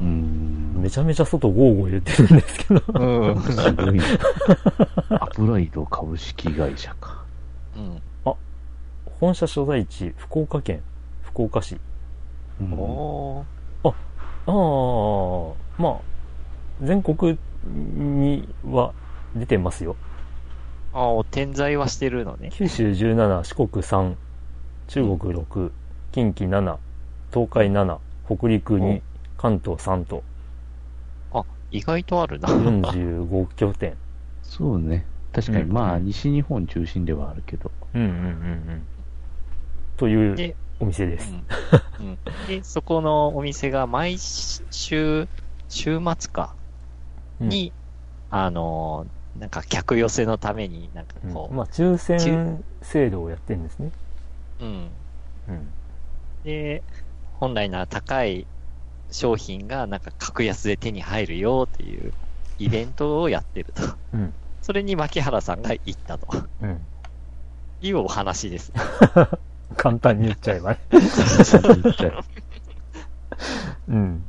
[0.00, 0.04] う。
[0.04, 0.74] ん。
[0.80, 2.82] めちゃめちゃ外ゴーゴー言ってるんですけど。
[3.00, 3.42] うん。
[3.42, 4.04] すごいな。
[5.10, 7.24] アプライド株式会社か。
[7.76, 8.00] うん。
[9.18, 10.82] 本社所在地、福岡県、
[11.34, 11.76] 福岡市。
[12.60, 13.44] うんお
[13.82, 13.88] あ
[14.46, 16.00] あ、まあ、
[16.82, 17.38] 全国
[17.74, 18.92] には
[19.34, 19.96] 出てますよ。
[20.92, 22.50] ーああ、点在はしてるのね。
[22.52, 24.14] 九州17、四国3、
[24.86, 25.72] 中国6、
[26.12, 26.76] 近畿7、
[27.32, 29.02] 東海7、北陸2うん、
[29.36, 30.22] 関東3と
[31.32, 32.48] あ、意外とあるな。
[32.48, 33.96] 45拠点。
[34.42, 35.04] そうね。
[35.32, 37.72] 確かに、うんまあ、西日本中心ではあるけど。
[37.94, 38.82] うんうんうんうん。
[39.96, 40.54] というで、
[40.84, 41.32] お店です。
[42.00, 42.18] うんうん
[42.48, 45.28] で、そこのお店が毎週、
[45.68, 46.54] 週末か、
[47.40, 47.72] うんに、
[48.30, 53.90] あのーなんか客寄せのために、なんかうんこう、まあ、抽選制度をやってるんですね。
[54.60, 54.90] うん。
[55.48, 55.70] うん。
[56.44, 56.82] で、
[57.40, 58.46] 本来なら高い
[59.10, 62.12] 商品がなんか格安で手に入るよっていう
[62.60, 63.82] イベントをやってると。
[64.12, 64.32] うん。
[64.62, 66.28] それに牧原さんが行ったと
[66.62, 66.78] うん。
[67.80, 68.72] いうお話です。
[69.74, 70.78] 簡単に言っちゃえばね。
[73.88, 74.24] うん。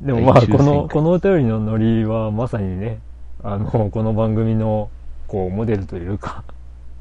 [0.00, 3.00] でもまあ、この、このお便りのノリはまさにね、
[3.42, 4.90] あの、この番組の、
[5.26, 6.44] こう、モデルというか、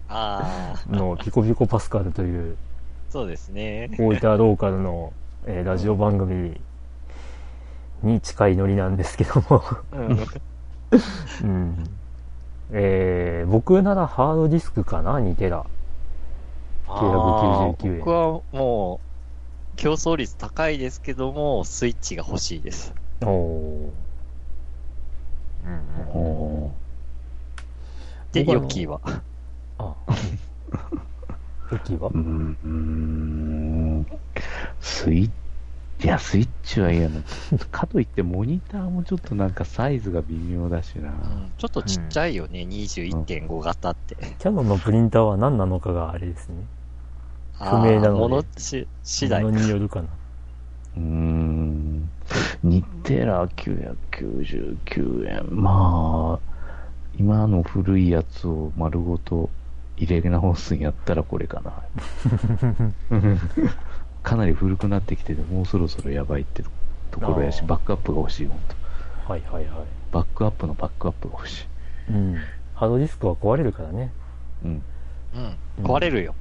[0.10, 2.58] ああ、の、ピコピコパスカルという、
[3.10, 3.89] そうですね。
[3.98, 5.14] 大分ローカルの、
[5.45, 6.60] えーラジオ番組
[8.04, 10.20] に近いノリなんですけども、うん。
[11.43, 11.89] うん。
[12.72, 15.66] えー、僕ならハードディスクかな、2テラ。
[16.88, 19.00] 999円僕はも
[19.76, 22.94] う、競争率高いですけども、スイッチが欲しいです。
[23.22, 23.30] おー。
[25.66, 26.08] うんうん。
[26.10, 26.72] お
[28.32, 29.02] で、ヨッキーは。
[29.78, 29.96] あ。
[31.72, 32.10] ヨッキーは？
[32.12, 34.08] ーうーん、
[34.80, 35.30] スイッ
[36.00, 37.22] チ、いや、スイッチは嫌な。
[37.72, 41.10] かといって、モニターもちょっとなんかサイズが微妙だしな。
[41.10, 44.16] うんちょっとちっちゃいよね、21.5型って。
[44.16, 46.56] キャノンのプリンターは何なのかがあれですね。
[47.60, 50.08] 不明なのでものし次第ものによるかな。
[50.97, 52.10] うーん、
[52.66, 55.47] 2テラ999円。
[55.51, 56.53] まあ、
[57.18, 59.49] 今の古いやつを丸ごと
[59.97, 61.74] 入れ直すんやったらこれかな。
[64.24, 66.64] かなり古くなってきてて、もうそろそろやばいって
[67.12, 68.76] ところやし、バックアップが欲しい、ほんと。
[69.32, 69.86] はいはいはい。
[70.12, 71.68] バックアップのバックアップが欲しい。
[72.12, 72.36] うん。
[72.76, 74.12] ハードディスクは壊れるからね。
[74.64, 74.82] うん。
[75.78, 75.84] うん。
[75.84, 76.36] 壊れるよ。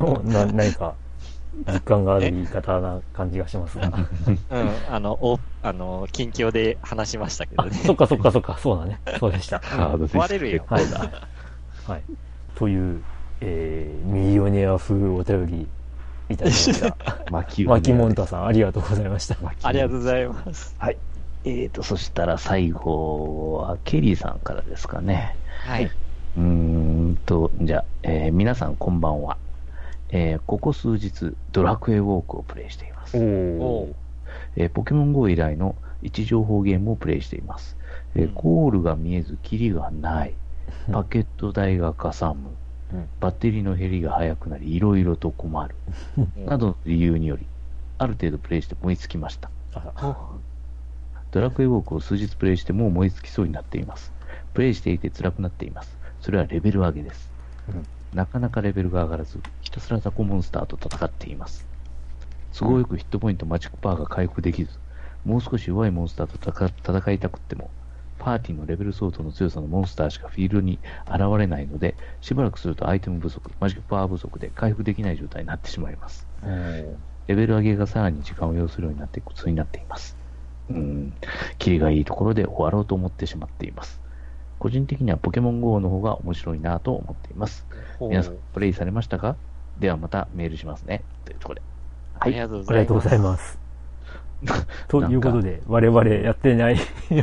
[0.00, 0.94] お な何か、
[1.66, 3.86] 実感がある言い方な感じがしますが。
[4.50, 4.70] うん。
[4.90, 7.72] あの、お、あの、近況で話しましたけどあ、ね。
[7.72, 9.00] そっかそっかそっか、そうだね。
[9.18, 9.58] そうでした。
[9.60, 10.64] ハードディスク壊れるよ。
[10.66, 10.84] はい。
[11.86, 12.02] はい。
[12.54, 13.02] という、
[13.40, 15.68] えー、ミリオネア風お便り
[16.28, 16.96] いただ きました。
[17.30, 19.36] 巻きマキモンタさん、ありがとうございました。
[19.62, 20.74] ありがとうございます。
[20.78, 20.96] はい。
[21.44, 25.36] えーと、そしたら最後は、ケリーさんからですかね。
[25.64, 25.84] はい。
[25.84, 29.36] うーんと、じゃあ、えー皆さんこんばんは。
[30.10, 33.16] えーここ数日、ドラクエウォークをプレイしています。
[33.60, 33.88] お。
[34.56, 37.76] えーポケモン GO 以来の位置情報ゲームをプレイしています。
[38.14, 40.34] えーうんゴールが見えず、キリがない。
[40.92, 42.48] パケット代がかさむ。
[42.94, 45.74] うんバッテリーの減りが早くなり、いろいろと困る。
[46.46, 47.46] などの理由により、
[47.98, 49.50] ある程度プレイして燃え尽きました。
[51.30, 54.12] ドラクエウォークを数日プレイしてもう燃え尽きそうになっています。
[54.52, 55.96] プレイしていて辛くなっています。
[56.22, 57.30] それはレベル上げです。
[57.68, 61.66] うんなかなかレベルが上がらず、ひたすら雑魚モンスターと戦っています。
[62.54, 64.78] 都合よくヒットポイントマジックパワーが回復できず、
[65.24, 67.70] もう少し弱いモンスターと戦戦いたくっても、
[68.18, 76.26] パーティーのレベル相当の強さのモンスターしかフィールドに現れないので、しばらくするとアイテム不足、マジックパワー不足で回復できない状態になってしまいます。
[77.28, 80.18] レベル上げがさらに時間を要するようになって苦痛になっています。
[80.68, 81.14] うん。
[81.56, 84.01] キリがいいところで終わろうと思ってしまっています。
[84.62, 87.66] 個人的にはポケモン GO の方が面白いなと思っています。
[88.00, 89.34] 皆さん、プレイされましたか？
[89.80, 91.02] ではまたメールしますね。
[91.24, 91.62] というところで。
[92.20, 92.78] ありがとうごあざいます。
[92.78, 93.58] りがとうございます。
[94.86, 96.76] ということで、我々やってない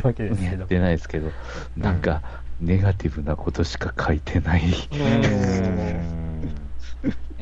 [0.04, 0.58] わけですけど。
[0.58, 1.30] やってないですけど、
[1.78, 2.20] なんか、
[2.60, 4.62] ネガティブなことしか書いてない。
[4.62, 4.62] い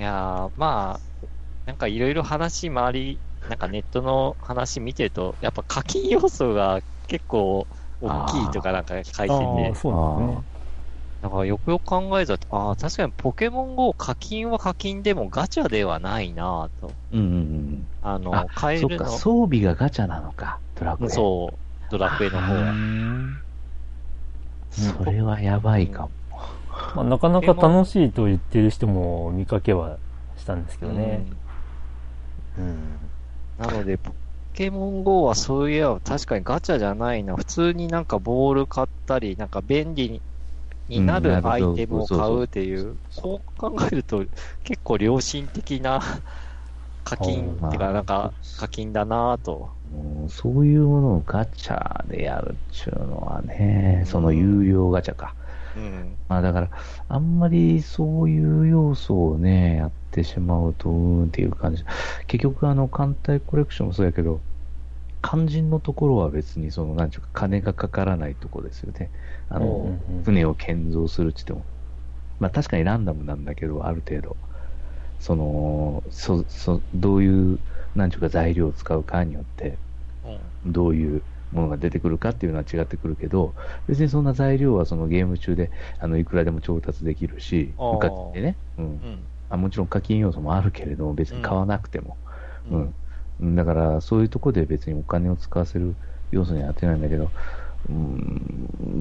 [0.00, 1.26] やー、まあ、
[1.66, 3.18] なんかいろいろ話回り、
[3.48, 7.66] なんかネットの話見てると、やっぱ課金要素が結構
[8.00, 10.58] 大きいとかなんか書いてああ、て、そうなんですね。
[11.22, 16.92] なんかよくよく考えたら、ああ、確かにポケモン GO 課金は課金でもガチャではないなぁと。
[17.12, 17.88] うんうんうん。
[18.02, 21.08] あのあ、そっか、買えるの、装備がガチャなのか、ドラクエ。
[21.08, 21.58] そう、
[21.90, 22.74] ドラクエの方は。
[24.70, 26.10] それはやばいかも。
[26.94, 29.98] まあ、なかなか楽しいと言ってる人も見かけは
[30.36, 31.24] したんですけどね。
[32.58, 32.64] うん。
[32.64, 32.98] うん
[33.58, 34.12] なので、ポ
[34.58, 37.34] ケモン GO はそういえば確かにガチャじゃないな。
[37.36, 40.22] 普通になんかボール買ったり、なんか便利に
[40.88, 44.26] になるるアイテムを買うっていう、そう考えると
[44.64, 46.00] 結構良心的な
[47.04, 49.76] 課金っていうか、なんか課金だなぁと。
[49.90, 55.34] うんそういうものをガチャでやるっちゅうのはね、その有料ガチャか。
[55.74, 56.20] うん。
[56.28, 56.70] まあだから、
[57.08, 61.84] あんまりそういう要素をね、やってしまうと、うーんっていう感じ。
[62.26, 64.42] 結局あの、艦隊コレクションもそうやけど、
[65.30, 69.12] 肝心のところは別にその、なんちゅうか、金がかからないところですよね。
[69.48, 71.68] あうんうんのうん、船を建造するって言っても。
[72.38, 74.38] まあ確かにランダムなんだけど、ある程度。
[75.18, 77.62] その、そ、そ、どういう、
[77.94, 79.80] なんちゅうか材料を使うかによって、
[80.22, 80.54] うん。
[80.64, 83.54] どういうものが出てくるかっていうのは違ってくるけど、
[83.86, 89.30] 別にそんな材料はそのゲーム中であのいくらでも調達できるし、あー向かってね、うんうん。
[89.48, 92.20] あ、もちろん課金要素もあるけれども、別に買わなくても、
[92.70, 92.94] ううんんうん
[93.40, 95.96] だからそういうところで別にお金を使わせる
[96.30, 97.32] 要素にはなってないんだけど、
[97.88, 97.94] うー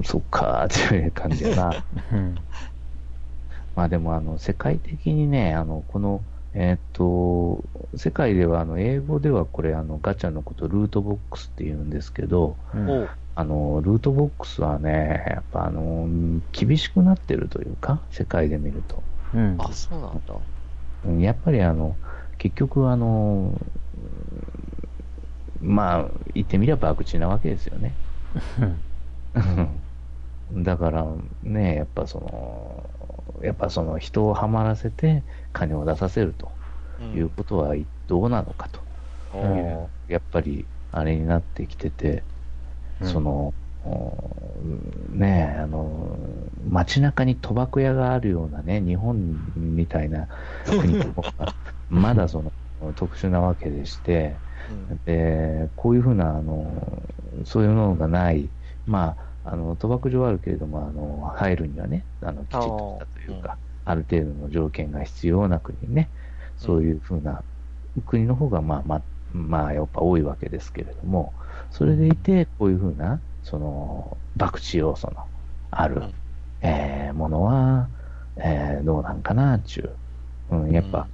[0.00, 1.86] ん、そっかーっていう感じやな。
[2.12, 2.34] うん。
[3.74, 6.24] まあでもあの世界的にね、あのこの
[6.54, 7.62] えーっと、
[7.96, 16.08] 世界ではあの英語ではこれあのガチャのことルートボックスって言うんですけど、うんあの、ルートボックスはね、やっぱあの、
[16.50, 19.04] 厳しくなってるというか、世界で見ると。
[19.32, 19.56] うん。
[19.58, 20.34] あ、そうなんだ。
[21.04, 22.00] うんやっぱりあの、
[22.38, 23.82] 結局あの、うん
[25.60, 27.98] まあ、言ってみれば博打なわけですよね。
[30.64, 31.04] だから
[31.42, 36.52] ね、やっぱその、やっぱその人をはまらせて金を出させると
[37.14, 37.74] いうことは
[38.06, 38.80] どうなのかと。
[40.08, 42.24] う、やっぱりあれになってきてて、
[43.00, 43.08] うん。
[43.08, 43.54] その、
[43.84, 44.60] お
[45.10, 50.28] ねえ、あの、街中に賭博屋があるようなね、日本みたいな
[50.80, 51.56] 国とか、
[51.88, 52.42] まだそ
[52.80, 54.98] の特殊なわけでして、うん。
[55.04, 57.06] で、こういうふうな、あの、
[57.44, 58.52] そういうのがない、
[58.86, 66.12] まあ、あの、賭博場はあるけれども、あの、入るにはね、あの、きちっとしたというか、ある程度の条件が必要な国ね、
[66.56, 67.44] そういうふうな
[68.06, 71.36] 国の方が、まあ、まあ、まあ、やっぱ多いわけですけれども、
[71.70, 75.28] それでいて、こういうふうな、その、博打要素の
[75.70, 76.22] ある、うん。
[76.60, 77.90] えーものは、
[78.36, 79.82] えーどうなんかな、ちゅ
[80.50, 80.56] う。
[80.56, 81.10] うん、やっぱ、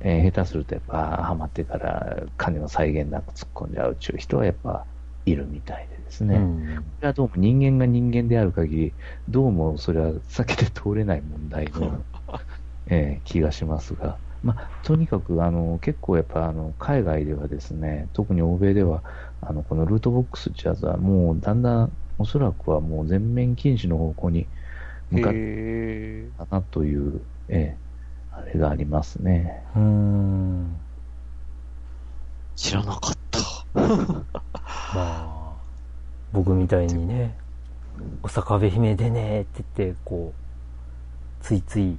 [0.00, 4.86] えー下手するとやっぱ、ハマってから金の再現なく突っ込んじゃうちゅう人はやっぱ
[5.24, 6.46] いるみたいでですね。
[6.50, 6.96] こうん。
[7.02, 8.96] れはどうも人間が人間である限り、
[9.28, 12.06] どうもそれは避けて通れない問題の、
[12.86, 19.04] えー気がしますが、まあ、とにかくあの結構やっぱあの海外ではですね、特に欧米では、
[19.40, 24.50] あのこのルートボックスってやつはもうだんだんおそらくはもう全面禁止の方向に
[25.10, 25.42] 向かって
[26.26, 27.80] へたなという、ええ
[28.36, 29.62] あれがありますね。
[29.74, 30.76] うーん。
[32.54, 33.40] 知らなかった。
[33.74, 34.24] ま
[34.94, 35.52] あ、
[36.32, 37.34] 僕みたいにね、
[38.22, 41.96] お坂部姫でねって言って、こう、ついつい、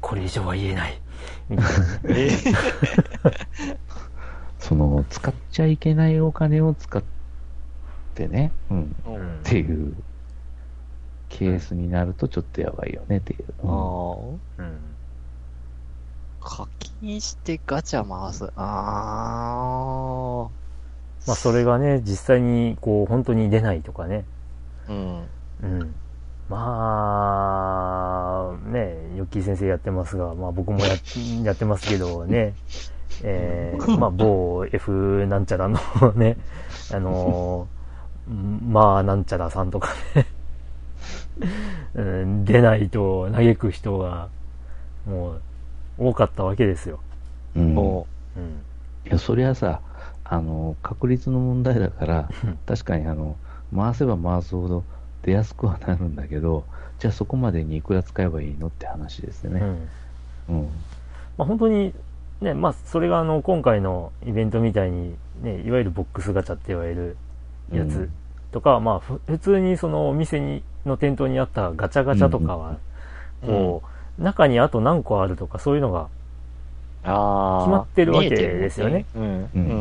[0.00, 1.00] これ以上は言えない、
[1.48, 1.72] みたいな
[4.58, 7.02] その、使っちゃいけないお金を使っ
[8.14, 9.16] てね、うん、うん。
[9.16, 9.94] っていう
[11.30, 13.44] ケースになるとちょっとやばいよねっていう。
[13.64, 13.74] あうんあ。
[14.58, 14.78] うん。
[16.42, 16.68] 課
[17.00, 18.50] 金してガチャ回す。
[18.56, 20.48] あ
[21.26, 24.24] まあ、それがね、実際に、こう、本当に出ないとかね。
[24.88, 24.92] あ。
[24.92, 25.28] うん。
[25.62, 25.94] うん。
[26.48, 26.56] ま
[28.52, 30.94] あ、ね、ヨッキー先生やってますが、まあ僕もや
[31.44, 32.54] やってますけどね、
[33.22, 35.78] えー、まあ某 F なんちゃらの
[36.16, 36.36] ね、
[36.92, 37.80] あのー
[38.32, 40.26] まあなんちゃらさんとかね、
[41.94, 44.28] うん、出ないと嘆く人が、
[45.06, 45.40] もう、
[45.98, 47.00] 多かったわけですよ。
[47.56, 48.42] うんおうん。
[49.06, 49.80] いや、そりゃさ、
[50.24, 53.36] あの、確率の問題だからうん、確かにあの、
[53.74, 54.84] 回せば回すほど
[55.22, 56.64] 出やすくはなるんだけど、
[56.98, 59.60] じゃあそこまでにいくら使えばいいのって話ですよね。
[60.48, 60.56] うん。
[60.56, 60.68] うん。
[61.36, 61.94] まあ、本当に、
[62.40, 67.16] ね、まあ、それがあの、今回のイベントみたいに、ね、いわゆるボックスガチャって言われる
[67.72, 68.12] やつうん
[68.52, 72.76] とか、まあ、ふ普通にそのお店に、の店頭にあったガチャガチャとかは、うん
[73.46, 73.82] こ
[74.18, 76.08] う、中にあと何個あるとか、そういうのが、
[77.04, 77.64] ああ。
[77.64, 79.06] 決まってるわけですよね。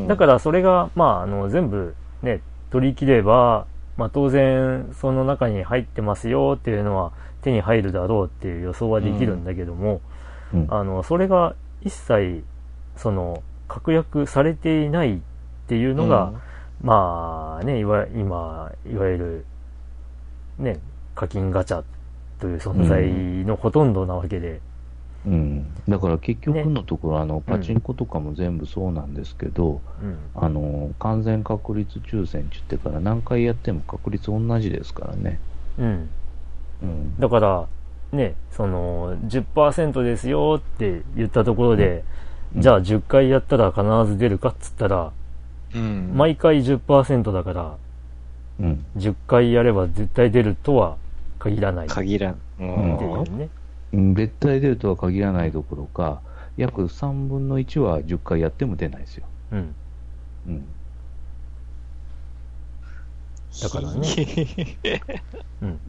[0.08, 2.41] だからそれが、まあ、あの、全部ね、
[2.72, 3.66] 取り切れば、
[3.97, 10.02] まあ、当然、その中に入ってますよっていうのは手に入るだろうっていう予想はできるんだけども、
[10.54, 10.68] うん。
[10.70, 12.43] あの、それが一切、
[12.95, 15.20] その、確約されていないっ
[15.68, 16.34] ていうのが、
[16.82, 19.45] まあね、いわ、今、いわゆる、
[20.60, 20.80] ね、
[21.16, 21.84] 課金ガチャ
[22.39, 23.07] という存在
[23.45, 24.62] のほとんどなわけで、
[25.26, 25.66] うん。
[25.88, 30.18] だから結局ねのところ、あの、パチンコとかも全部そうなんですけど、うん。
[30.36, 35.39] あの、完全確率抽選って言ってから何回やっても確率同じですからね。
[35.78, 36.10] うん。
[36.84, 37.20] うん。
[37.20, 37.68] だから、
[38.14, 42.03] ね、その、10%ですよって言ったところで、うん
[42.55, 45.12] じゃあ10回やったら必ず出るかっつったら、
[45.76, 46.12] うん。
[46.16, 47.78] 毎回10%だから、
[48.60, 48.86] うん。
[48.97, 50.97] 10回やれば絶対出るとは
[51.39, 52.36] 限らない限らん。
[52.60, 52.70] ういん。
[52.97, 53.49] うね。
[53.93, 56.22] うん絶対出るとは限らないどころか、
[56.57, 59.26] 約3分の1は10回やっても出ないですよ。
[59.51, 59.76] うん。
[60.47, 60.66] うん。
[63.62, 64.07] だからね。
[65.62, 65.80] うん。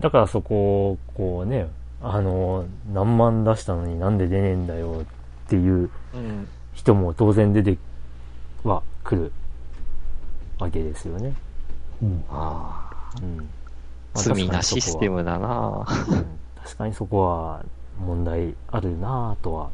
[0.00, 1.68] だからそこを、こうね、
[2.02, 6.48] あの、何万出したのになんで出ねえんだよっていううん。
[6.74, 7.76] 人も当然出て
[8.64, 9.32] は来る
[10.58, 11.34] わけですよね。
[12.02, 12.24] うん。
[12.30, 12.90] あ
[13.22, 13.36] うん。
[13.36, 13.42] ま
[14.14, 14.18] あ。
[14.18, 15.08] あ罪なシステ。
[15.08, 15.86] ムだな
[16.62, 17.64] 確かにそこはうん確かにそこは
[17.98, 19.70] 問題あるなぁとは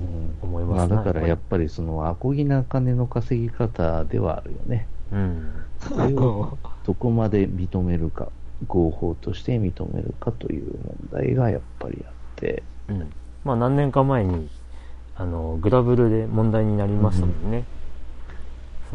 [0.00, 0.94] うん思いますね。
[0.94, 4.86] まあだからやっぱりその、アコギな金の稼ぎ方ではあるよね。
[5.12, 5.50] うん。
[5.80, 8.28] それをどこまで認めるか、
[8.66, 13.12] 合法として認めるかという問題がやっぱりあって、うん。
[13.44, 14.48] まあ何年か前に、
[15.16, 17.64] あの、グラブルで問題になりましたもんね。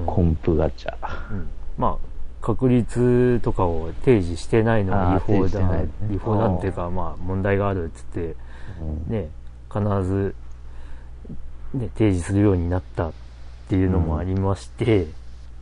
[0.06, 0.96] コンプガチャ。
[1.32, 5.90] うんまあ、確率とかを提示してないのは違法だ、ないね。
[6.14, 8.36] 違法だっていうか、まあ問題があるっつって、
[8.82, 9.12] うん。
[9.12, 9.30] ね、
[9.72, 10.36] 必ず、
[11.74, 13.14] ね、提示するようになったっ
[13.70, 15.08] ていうのもありまして、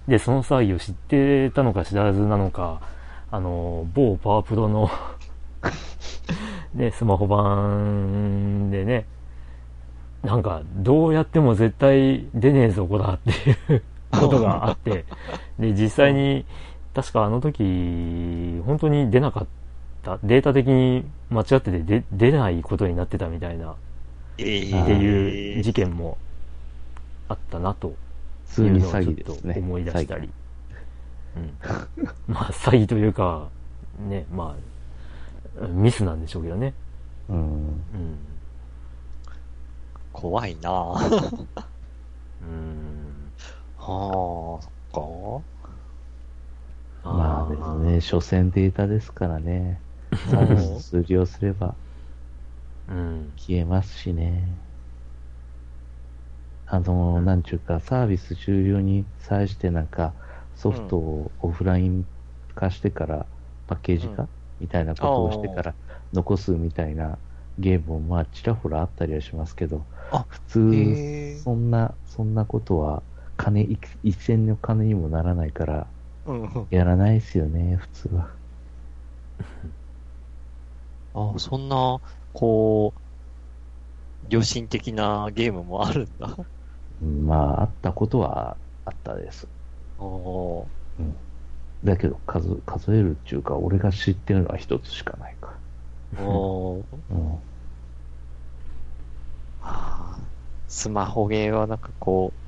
[0.08, 2.82] で、その騒ぎを知ってたのか知らずなのか、
[3.30, 4.90] あの、某パワープロの
[6.74, 9.06] ね、スマホ版でね、
[10.24, 15.06] なんか、どうやっても絶対出ねえぞ、こらっていうことがあって、
[15.60, 16.46] で、実際に、
[16.94, 19.48] 確かあの時、本当に出なかっ
[20.04, 23.76] た、データ的に間違ってて出出ないことになってたみたいな、
[24.38, 26.18] ええっていう事件も
[27.30, 27.96] あったなと
[28.48, 29.56] 普通に詐いうのをちょっと欺ですね。
[29.58, 30.30] 思い出したり。
[31.38, 31.58] うん。
[32.28, 33.48] まあ、詐欺というか、
[34.00, 34.56] ね、ま
[35.60, 36.74] あ、ミスなんでしょうけどね。
[37.30, 37.38] うん。
[37.38, 38.18] うん。
[40.12, 40.72] 怖いなぁ。
[40.74, 41.46] は
[42.44, 43.21] うん。
[43.84, 44.72] あ、そっ
[47.10, 49.84] まあですね、所詮データですからね。
[50.24, 51.78] サービス数量すれば。
[52.88, 53.36] うん。
[53.36, 54.58] 消えますしね。
[56.66, 60.16] あの、なんちゅうか、サービス終了に際してなんか、
[60.56, 62.08] ソフトをオフライン
[62.56, 63.30] 化してから、
[63.68, 64.30] パッケージ化、うん。
[64.60, 65.76] みたいなことをしてから
[66.14, 67.20] 残すみたいな
[67.58, 70.96] ゲームもまあちらほらあったりはしますけど、あ普通、
[71.44, 73.04] そんな、そんなことは、
[73.42, 75.94] 金、一一銭の金にもならないから、
[76.26, 76.72] うんうん。
[76.72, 78.40] やらないですよね、普通は。
[81.14, 82.02] あそんな、
[82.34, 83.02] こう、
[84.30, 86.52] 良心的なゲームもあるんだ。
[87.02, 89.50] うんまあ、あったことはあったです。
[89.98, 90.72] おー
[91.84, 95.62] だけど、数、数えるっていうか、俺が知ってるのは一つしかないか。
[96.16, 97.44] おー うん。
[99.60, 100.32] あー
[100.68, 102.41] スマホゲーはなんかこう、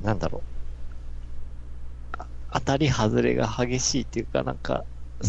[0.00, 0.58] なんだろう。
[2.18, 4.84] あ当たり外れが激しいっていうか、なんか、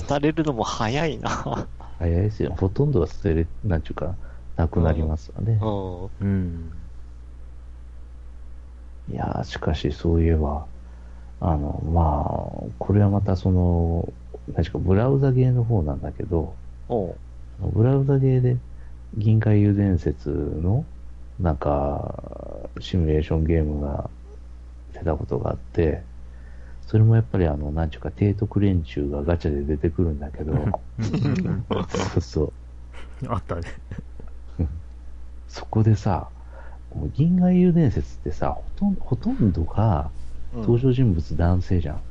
[0.07, 1.69] 廃れるのも早いな。
[1.97, 2.55] 早いですよ。
[2.55, 4.17] ほとんどは捨てれ、なんちゅうか、
[4.55, 5.59] なくなりますわね。
[5.61, 6.05] うん。
[6.19, 6.89] うん。
[9.07, 10.67] いやー、しかしそういえば、
[11.39, 12.25] あの、ま
[12.71, 14.13] あ、これはまたその、
[14.55, 16.57] 確かブラウザゲーの方なんだけど、
[17.59, 18.59] ブラウザゲーで
[19.13, 20.85] 銀河遊伝説の、
[21.39, 24.09] なんか、シミュレーションゲームが
[24.93, 26.01] 出たことがあって、
[26.85, 30.53] それもやっぱりあの、なんちゅうか、提督連中がガチャで出てくるんだけど、
[31.89, 32.53] そうそう。
[33.27, 33.61] あったね。
[35.47, 36.29] そこでさ、
[36.93, 40.09] もう銀河英雄伝説ってさ、ほとんほとんどが
[40.53, 42.01] うん登場人物男性じゃん。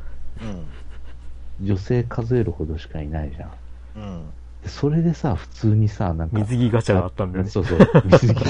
[1.61, 1.67] うん。
[1.67, 3.51] 女性数えるほどしかいないじゃん。
[3.97, 4.31] うん。
[4.63, 6.39] でそれでさ、普通にさ、なんか。
[6.39, 7.51] 水着ガチャがあったんだよね。
[7.51, 8.45] そうそう、水着。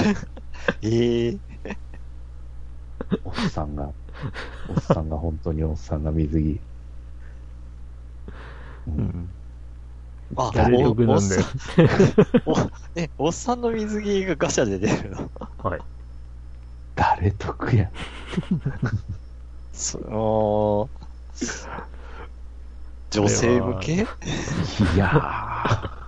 [0.81, 1.39] ええ
[3.23, 3.95] おっさんが、
[4.67, 6.61] おっさんが、本当におっさんが水着。
[8.87, 9.35] ううんん。
[10.35, 11.43] あ、誰得なんだよ。
[12.45, 12.55] お、お
[12.95, 15.31] え、おっさんの水着がガチャで出るの？
[15.57, 15.81] はい。
[16.95, 17.91] 誰得や。
[19.73, 20.91] そ の、
[23.11, 24.07] 女性向け？
[24.77, 25.98] いや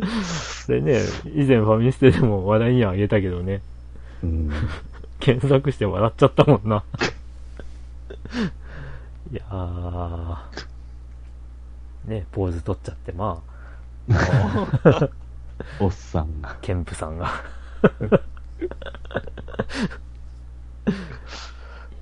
[0.66, 1.00] それね、
[1.34, 4.50] 以前ファミステでも話題にはあげたけどね、ー、うん。
[5.18, 6.82] 検索して笑っちゃったもんな。
[9.32, 10.36] いやー、
[12.06, 13.42] ね、ポーズ取っちゃって、ま
[15.78, 16.56] おっさんがあ、。
[16.60, 17.30] ケンプさんが。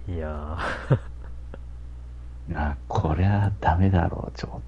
[0.09, 0.59] いや
[2.55, 4.61] あ、こりゃダメだろうと思っ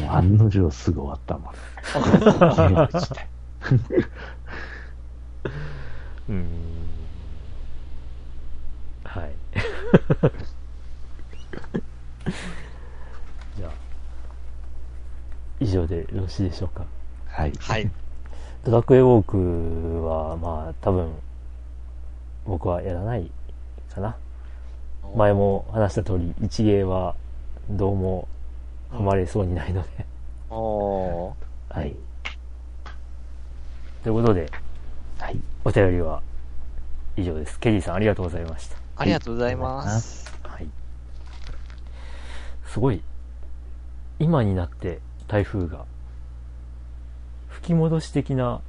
[0.00, 1.52] もう案の定すぐ終わったもん。
[1.52, 4.06] ゲーム自体ー、
[6.28, 6.46] うーん。
[9.04, 9.30] はい。
[13.56, 13.70] じゃあ、
[15.60, 16.84] 以上でよろしいでしょうか？
[17.28, 17.52] はい。
[17.58, 17.90] はい。
[18.64, 21.10] ドラクエウォークは、まあ、多分、
[22.46, 23.30] 僕はやらない
[23.94, 24.16] かな。
[25.16, 27.14] 前も話した通り、一芸は
[27.70, 28.28] どうも
[28.90, 30.06] ハマれそうにないので。
[30.50, 31.94] おーはい。
[34.02, 34.50] ということで、
[35.18, 35.38] はい。
[35.64, 36.22] お便りは
[37.16, 37.58] 以上です。
[37.58, 38.76] ケリーさんありがとうございました。
[38.96, 40.32] ありがとうございます。
[40.42, 40.66] はい。
[42.66, 43.02] すごい、
[44.18, 45.84] 今になって台風が、
[47.48, 48.60] 吹き戻し的な、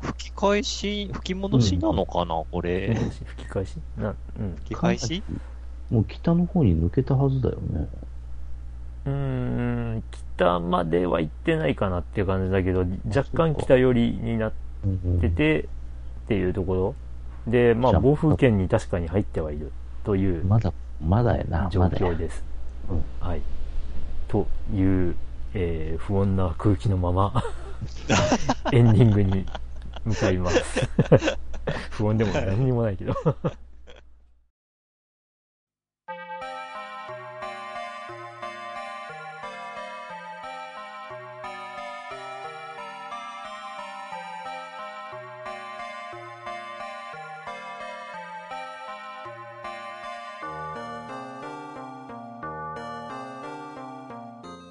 [0.00, 2.94] 吹き返し、吹き戻しなのかな、これ。
[2.94, 3.24] 吹き戻し？
[3.24, 3.76] 吹き返し？
[3.96, 4.54] な、うん。
[4.56, 5.22] 吹き返し？
[5.90, 7.88] もう北の方に抜けたはずだよね。
[9.08, 10.02] うーん、
[10.36, 14.52] 北までは行ってないかなっていう感じだけど、若干北寄りになっ
[14.84, 15.66] うんてて、っ
[16.28, 16.94] ていうところ。
[17.50, 19.72] で、まあ、暴風圏に確かに入ってはいる
[20.04, 22.16] というまだ、まだやな、状況。
[22.16, 22.44] です。
[22.90, 23.40] うんはい。
[24.28, 25.16] という、
[25.54, 27.42] えー不穏な空気のまま、
[28.72, 29.46] エンディングに
[30.04, 30.88] 向かいます。
[31.90, 33.14] 不穏でも何にもないけど。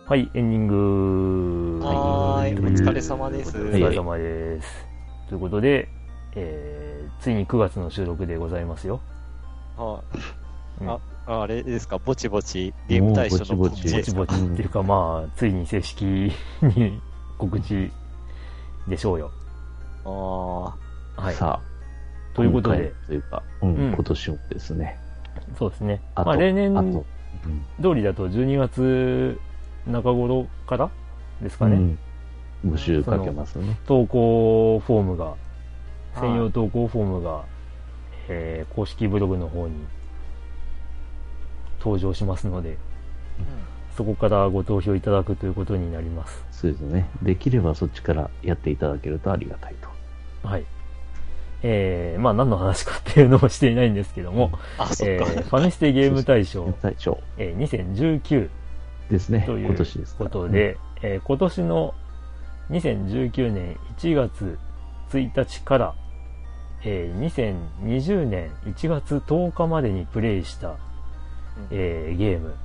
[0.07, 1.85] はい、エンディング。
[1.85, 3.57] はーい、お疲れ様です。
[3.57, 4.87] お疲れ様です。
[5.27, 5.89] ということで、
[6.33, 9.01] えー、ついに9月の収録でございますよ。
[9.75, 10.01] は
[10.79, 16.31] いうんあ、あれですか、ぼちぼち、ゲーム大賞のもうぼちぼちぼちぼちっていうか、まあ、ついに正式に
[17.37, 17.91] 告知
[18.87, 19.29] でしょうよ。
[21.17, 21.35] あはい。
[21.35, 24.97] さあ、ということでというか、うんうん今年もですね。
[25.59, 26.01] そうですね。
[26.15, 27.05] あと、まあ、例年あと、
[27.81, 29.37] 通りだと12月
[29.87, 30.89] 中頃から
[31.41, 31.75] ですかね。
[31.75, 31.99] うん
[32.65, 33.77] 募集かけますね。
[33.85, 35.37] 投稿フォームが、はい
[36.19, 37.43] 専用投稿フォームが、
[38.27, 39.75] えー公式ブログの方に
[41.79, 42.75] 登場しますので、ー
[43.95, 46.43] そこからご投票いただくということになります。
[46.51, 47.09] そうですね。
[47.21, 50.47] できればそっちからやっていただけるとありがたいと。
[50.47, 50.65] はい。
[51.63, 55.03] えー、まあ何の話かっていうのをしていないんですけども、あ、そっか。
[55.05, 58.49] えー、ファミステゲーム大賞、大賞えー、2019
[59.09, 59.43] ですね。
[59.45, 61.93] という今年ですからことで、えー今年の
[62.69, 64.57] 2019年1月
[65.09, 65.95] 1日から、
[66.83, 67.19] えー
[67.81, 70.75] 2020年1月10日までにプレイした、
[71.71, 72.55] えーゲーム。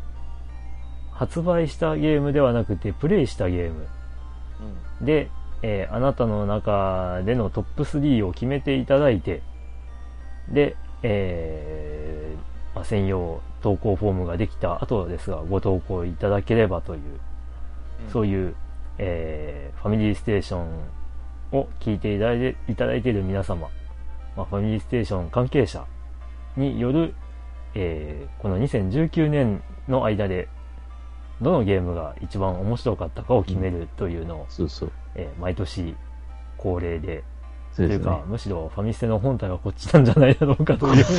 [1.12, 3.86] 発売したゲームではなくて、プレイしたゲーム
[5.00, 5.28] うんで、
[5.62, 9.42] えーあなたの中でのトップ3を決めていただいて、
[10.48, 17.00] で、えーまあ、専用投稿フォームができた後ですが、ご投稿いただければという、
[18.12, 18.54] そういう、
[18.98, 23.68] えーファミリーステーションを聞いていただいていただいている皆様、
[24.36, 25.84] まあ、ファミリーステーション関係者
[26.56, 27.14] による、
[27.74, 30.48] えーこの2019年の間で、
[31.40, 34.92] どのゲームが一番面白かったかを決めるというのを、そうそう。
[35.14, 35.96] えー毎年
[36.58, 37.24] 恒例で、
[37.72, 38.22] そうですねというか、。
[38.26, 41.04] むしろファミステの本体はこっちなんじゃないだろうかという、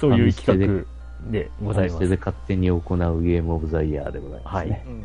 [0.00, 0.84] そういう企画
[1.30, 2.16] でございますお店。
[2.16, 4.84] で勝手に行うゲームオブザイヤーでございますね。
[4.86, 5.04] うん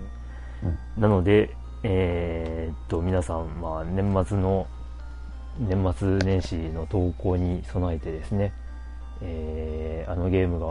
[0.98, 4.68] なので、えーっと、皆さん、まあ、年末の、
[5.60, 8.54] 年末年始の投稿に備えてですね、
[9.22, 10.68] えーあのゲームが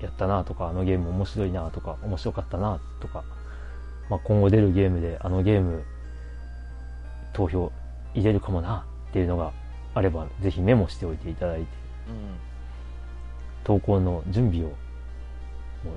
[0.00, 3.24] やったなとか、あのゲーム面白いなとか、面白かったなとか、
[4.10, 5.82] まあ、今後出るゲームで、あのゲーム、
[7.34, 7.70] 投票
[8.14, 9.52] 入れるかもなっていうのが
[9.94, 11.66] あれば、ぜひメモしておいていただいて、
[13.64, 14.76] 投稿の準備を、もう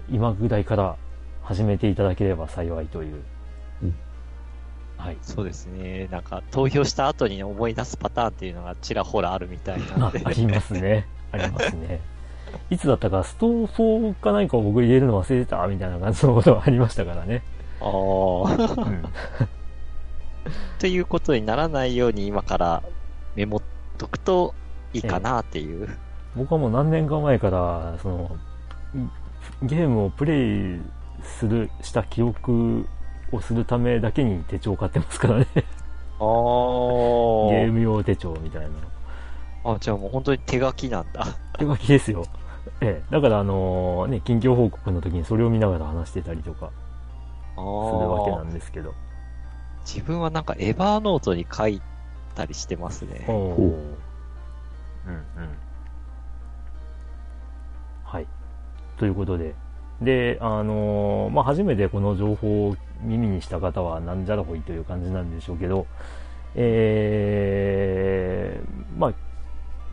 [0.09, 0.97] 今ぐらいから
[1.43, 3.23] 始めていただければ幸いという。
[3.83, 3.95] うん
[4.97, 5.17] はい。
[5.21, 6.07] そうですね。
[6.11, 10.07] なんか、投票した後に思い出すパターンっていうのがちらほらあるみたいな。
[10.09, 11.07] あありますね。
[11.31, 12.01] ありますね。
[12.69, 17.43] いつだったか、スト4か何かを僕入れるの忘れてたみたいな感じのことがありましたからね。
[17.79, 17.89] ああ。
[17.89, 19.05] うん。
[20.79, 22.83] ということにならないように今から
[23.35, 23.61] メモっ
[23.97, 24.53] とくと
[24.93, 25.89] いいかなっていう。
[26.35, 28.31] 僕はもう何年か前から、その、
[29.63, 30.81] ゲームをプレイ
[31.23, 32.87] する、した記憶
[33.31, 35.47] をするためだけに手帳を買ってますからね。
[35.55, 35.63] ああ。
[36.19, 38.73] ゲーム用手帳みたいなの。
[39.75, 41.25] あ、じゃあもう本当に手書きなんだ。
[41.57, 42.25] 手書きですよ。
[42.81, 43.11] ええ。
[43.11, 48.43] だからあのね、近況報告の時にそれを見ながら話してたりとかあするわけなあ。
[48.43, 48.93] んですけど。
[49.87, 51.81] 自分はなんかエバーノートに書い
[52.35, 53.23] たりしてますね。
[53.25, 53.61] ほう
[55.09, 55.23] うんうん。
[58.03, 58.27] はい。
[58.97, 59.55] ということで。
[60.01, 65.87] で、あのーまあ、初めてこの情報を耳にした方はなんじゃらほいという感じなんでしょうけど、
[66.53, 69.13] えー、まあ、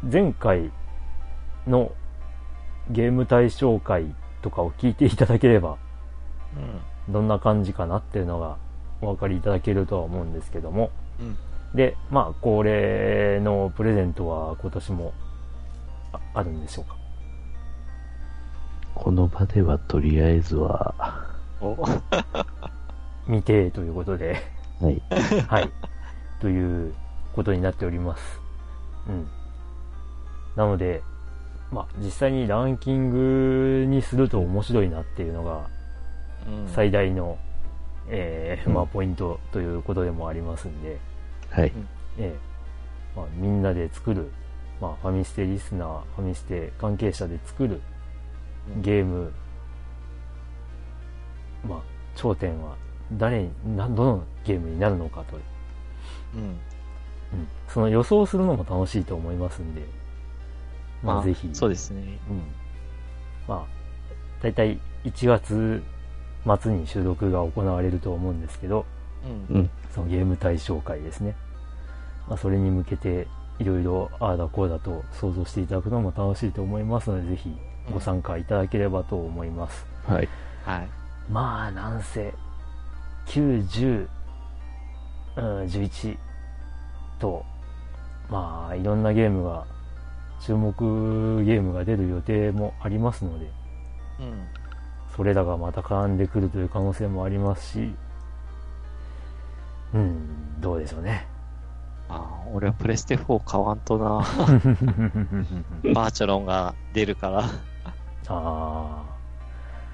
[0.02, 0.72] 前回
[1.66, 1.92] の
[2.90, 5.78] ゲーム対象会とかを聞いていただければ、
[6.56, 7.12] うん。
[7.12, 8.56] どんな感じかなっていうのが
[9.04, 10.90] お分かりいただけるとは思うんですけども、
[11.20, 11.36] うん
[11.74, 15.12] で、まあ、恒例のプレゼントは今年も
[16.12, 16.96] ああるんでしょうか？
[18.94, 20.94] この場ではとりあえずは、
[21.60, 21.76] お、
[23.26, 24.36] 未定ということで、
[24.80, 25.02] はい。
[25.48, 25.70] はい。
[26.40, 26.94] という
[27.34, 28.40] ことになっております。
[29.08, 29.26] うん。
[30.54, 31.02] なので、
[31.72, 35.66] まあ、実際にランキングにすると面白いなっていうのが
[36.46, 37.36] うん最大の、
[38.08, 40.98] えーうんまあ、ポイントということでもありますんで、
[41.50, 41.72] はい。
[42.18, 42.54] ええ
[43.16, 44.30] まあ、みんなで作る、
[44.80, 47.80] まあ、ファミステリスナー、ファミステ関係者で作る
[48.82, 49.32] ゲーム、
[51.68, 51.82] まあ、
[52.16, 52.76] 頂点は
[53.12, 55.36] 誰に、などのゲームになるのかと、
[56.34, 56.40] うん。
[56.40, 56.58] うん、
[57.68, 59.82] その予想するのも楽しいと思いますんで、
[61.02, 62.18] まあ、ぜひ、そうですね。
[62.30, 62.42] うん。
[63.46, 65.82] まあ、だいたい1月
[66.44, 68.84] 末に収録が行われると思うんですけど、
[69.50, 69.56] うん。
[69.56, 69.70] うん。
[69.94, 71.34] そのゲーム対象会ですね。
[72.28, 73.26] まあ、それに向けて、
[73.58, 77.56] いろいろああだこうだと想像していただくのも楽しいと思いますので、ぜひ
[77.92, 79.86] ご参加いただければと思います。
[80.06, 80.28] はい。
[80.64, 80.88] はい。
[81.30, 82.34] まあ、なんせ、
[83.26, 84.08] 9、10、
[85.36, 86.16] うん、11
[87.18, 87.44] と、
[88.30, 89.66] まあ、いろんなゲームが、
[90.40, 93.50] 注目ゲームが出る予定もありますので、
[94.20, 94.46] うん。
[95.14, 97.94] それらがまた絡んでくるという可能性もありますし、
[99.92, 101.28] うん、どうでしょうね。
[102.08, 104.04] ああ、俺はプレステ4買わんとな。
[105.94, 107.44] バーチャロンが出るから、
[108.28, 109.04] あ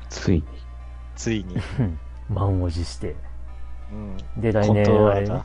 [0.09, 0.45] ついに。
[1.15, 1.59] ついに。
[1.59, 1.61] あ、
[2.33, 3.15] 満を持して。
[3.93, 4.17] うん。
[4.41, 5.45] で、来年あれねトローラーが。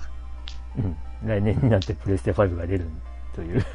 [0.78, 0.98] うん、
[1.28, 2.88] 来年になってプレステ5が出る
[3.34, 3.66] という。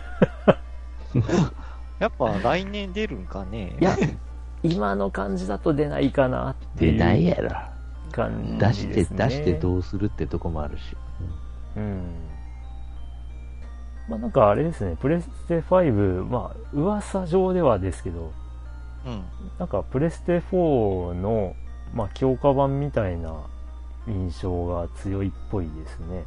[1.99, 3.95] やっぱ来年出るんかねいや、
[4.63, 7.51] 今の感じだと出ないかなっていう出ないやろ。
[8.13, 9.05] 感出して。
[9.05, 10.97] 出してどうするってとこもあるし。
[11.77, 12.03] うん。
[14.09, 18.33] まあなんかあれですね、プレステ5、まあ噂上ではですけど、
[19.07, 19.23] うん。
[19.59, 21.55] なんかプレステ4の、
[21.95, 23.35] まあ、強化版みたいな
[24.07, 26.25] 印象が強いっぽいですね。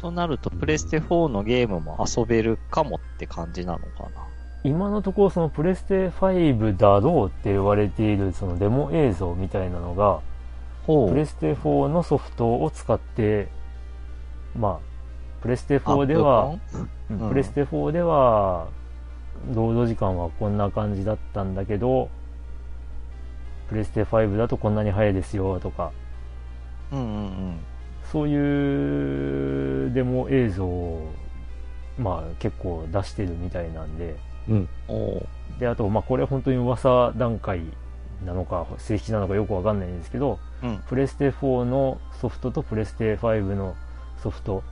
[0.00, 3.84] となると、プレステ4のゲームも遊べるかもって感じなのか
[4.14, 4.26] な。
[4.66, 10.20] 今のところそのプレステ5だろうって言われているそのデモ映像みたいなのが、
[10.86, 13.48] ほプレステ4のソフトを使って、
[14.58, 16.58] まあ、プレステ4では、
[17.28, 18.66] プレステ4では、
[19.54, 22.08] ロード時間はこんな感じだったんだけど、
[23.68, 25.92] プレステ5だとこんなに早いですよとか、
[26.90, 27.58] うんうんうん。
[28.10, 31.12] そういうデモ映像を、
[31.98, 34.16] まあ結構出してるみたいなんで、
[34.48, 34.68] うん。
[35.58, 37.62] で、あと、まあこれ本当に噂段階
[38.24, 40.82] なのか、正式なのかよくわかんないんですけど、うん。
[40.88, 43.74] プレステ4のソフトとプレステ5の
[44.22, 44.62] ソフト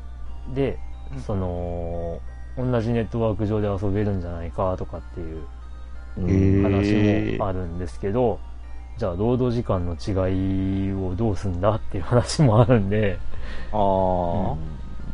[0.55, 0.79] で、
[1.15, 1.21] うん。
[1.21, 2.21] その、
[2.57, 8.39] 同じネットワーク上で遊べるんじゃないかとかっていう話もあるんですけど、
[8.97, 13.19] じゃあ、労働時間の違いをどうすんだっていう話もあるんで、
[13.73, 14.59] ああ、うん。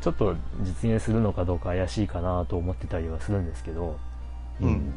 [0.03, 3.99] ちょっと実現するのかどうか怪しいかなと思ってたりはするんですけど、
[4.61, 4.95] うんうん、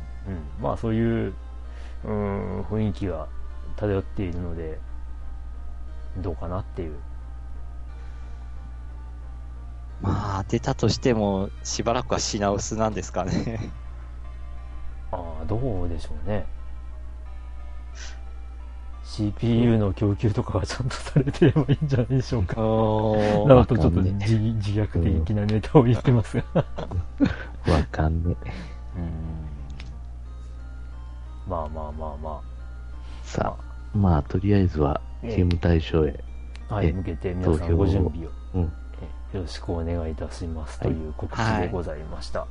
[0.61, 1.34] まあそういう、
[2.03, 3.27] うん、雰囲気が
[3.76, 4.80] 漂っているので、
[6.18, 6.98] どうかなっていう。
[10.02, 13.72] まあ、出たとしても、しばらくは品薄なんですかね。
[15.11, 16.45] ああ、どうでしょうね。
[19.06, 22.61] CPU の供給とかがちゃんとされてればいいんじゃないでしょうか。
[22.61, 23.15] お
[23.48, 26.44] なるとちょっとわかんね自自虐的なネタを言ってますが。
[26.56, 26.64] わ
[27.91, 28.35] かんね。
[31.48, 32.41] まあまあまあま
[33.24, 36.24] さあ、まあ、とりあえずは、ゲええーム対象へ。
[36.70, 38.72] あ、はい、え向けて皆さんご準備をうん。
[39.34, 42.48] えよろしくお願いいたしますとはいいう告知でございました。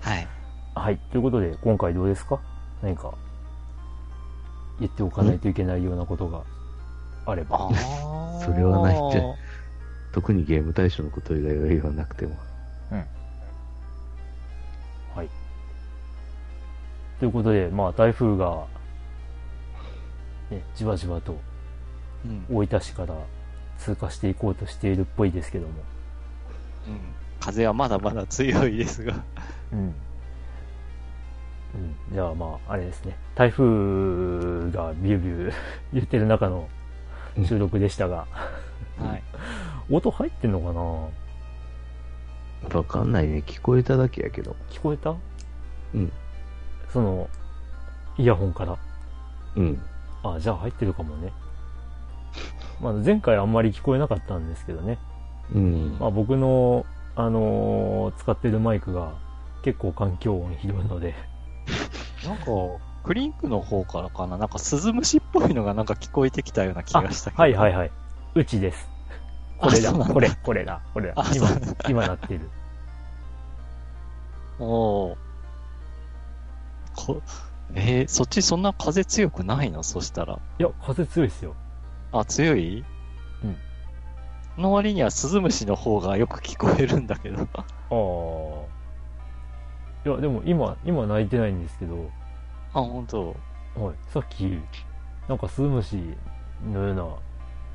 [0.00, 0.26] はい。
[0.74, 0.98] はい。
[1.10, 2.40] ということで、今回どうですか？
[2.82, 3.12] 何か、
[4.80, 6.42] 言っておかないといけないようなことが
[7.26, 7.58] あれば。
[7.58, 8.40] ああ。
[8.44, 9.22] それはないんじゃ
[10.12, 12.36] 特にゲーム対象のこと以外は言わなくても。
[12.90, 13.06] はい。
[17.22, 18.66] ということで、まあ、台風が、
[20.50, 21.38] ね、じわじわと
[22.24, 22.44] うん。
[22.50, 23.14] 大分市から
[23.78, 25.72] 通過していこうとしているっぽいですけども。
[26.88, 26.98] うん。
[27.38, 29.22] 風はまだまだ強いですが。
[29.72, 29.78] うん。
[29.78, 29.94] うん。
[32.12, 33.16] じゃあまあ、あれですね。
[33.36, 33.62] 台風
[34.72, 35.52] がビュービュー
[35.94, 36.68] 言ってる中の
[37.46, 38.26] 収録でしたが、
[38.98, 39.22] はい。
[39.88, 40.72] 音入ってんのか
[42.68, 42.78] な？
[42.78, 43.44] わかんないね。
[43.46, 44.56] 聞こえただけやけど。
[44.70, 45.14] 聞こえた？
[45.94, 46.12] うん。
[46.92, 47.28] その、
[48.18, 48.76] イヤホンから。
[49.56, 49.82] うん。
[50.22, 51.32] あ、じゃあ入ってるかもね。
[52.80, 54.98] まあ、前回あんまり聞こえなかったんですけどね。
[55.54, 55.96] うん。
[55.98, 59.12] まあ、僕の、あのー使ってるマイクが
[59.62, 61.14] 結構環境音ひどいので、
[62.24, 62.44] なんか、
[63.04, 64.38] クリンクの方からかな？
[64.38, 67.42] なんかスズムシっぽいのがなんか聞こえてきたような気あ、がしたけど。
[67.42, 67.90] はいはいはい。
[68.34, 68.88] うちです。
[69.58, 71.24] これだ、あそうなんだこれ、これだ、これだあ。
[71.34, 71.48] 今
[71.88, 72.48] 今なってる。
[74.58, 75.16] おー
[76.94, 77.22] こ
[77.74, 79.82] えーそっちそんな風強くないの？
[79.82, 80.38] そしたら。
[80.58, 81.54] いや、風強いですよ。
[82.12, 82.84] あ、強い？
[83.44, 84.62] うん。
[84.62, 87.42] の割にはスズムシの方がよく聞こえるんだけど。
[87.54, 87.54] あ
[90.04, 90.08] あ。
[90.08, 92.10] いや、でも今、今泣いてないんですけど、
[92.74, 93.36] あ、本当。
[93.74, 94.58] はい、さっき、
[95.28, 95.96] なんかスズムシ
[96.70, 97.06] のような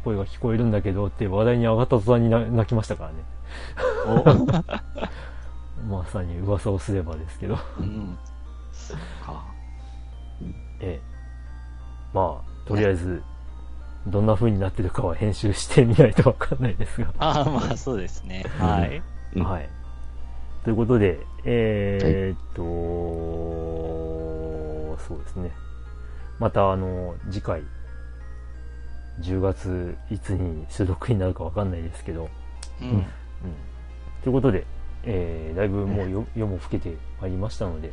[0.04, 3.16] 声が聞こえるんだけどって話題に上がった途端にな泣きましたからね。
[4.06, 7.58] お まさに噂をすればですけど。
[7.80, 8.18] うん。
[8.94, 9.46] か。
[10.80, 11.18] ええ。
[12.14, 13.22] まあ、とりあえず、
[14.08, 17.14] どんな風になってるかは編集してみないとわかんないですが。
[17.20, 18.46] ああ、まあそうですね。
[18.58, 19.02] はい。
[19.36, 19.70] うんはい。
[20.64, 22.64] ということで、えーっと、
[25.08, 25.52] そうですね。
[26.40, 27.62] また、あの、次回、
[29.22, 32.30] 10月いつに収録になるかわかんないですけど、
[32.82, 32.90] うん。
[32.90, 33.06] うん。
[34.24, 34.66] ということで、
[35.04, 37.92] えー、だいぶもう夜夜も更けてまいりましたので、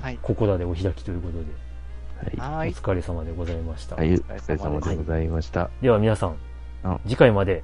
[0.00, 1.44] はい、ここだでお開きということで、
[2.40, 3.96] はい、お疲れ様でございました。
[3.96, 5.70] はい、お疲れ様でございました。
[5.80, 6.36] では皆さん、
[7.06, 7.62] 次回まで。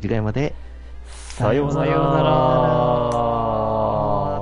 [0.00, 0.54] 次回まで。
[1.06, 4.35] さようなら。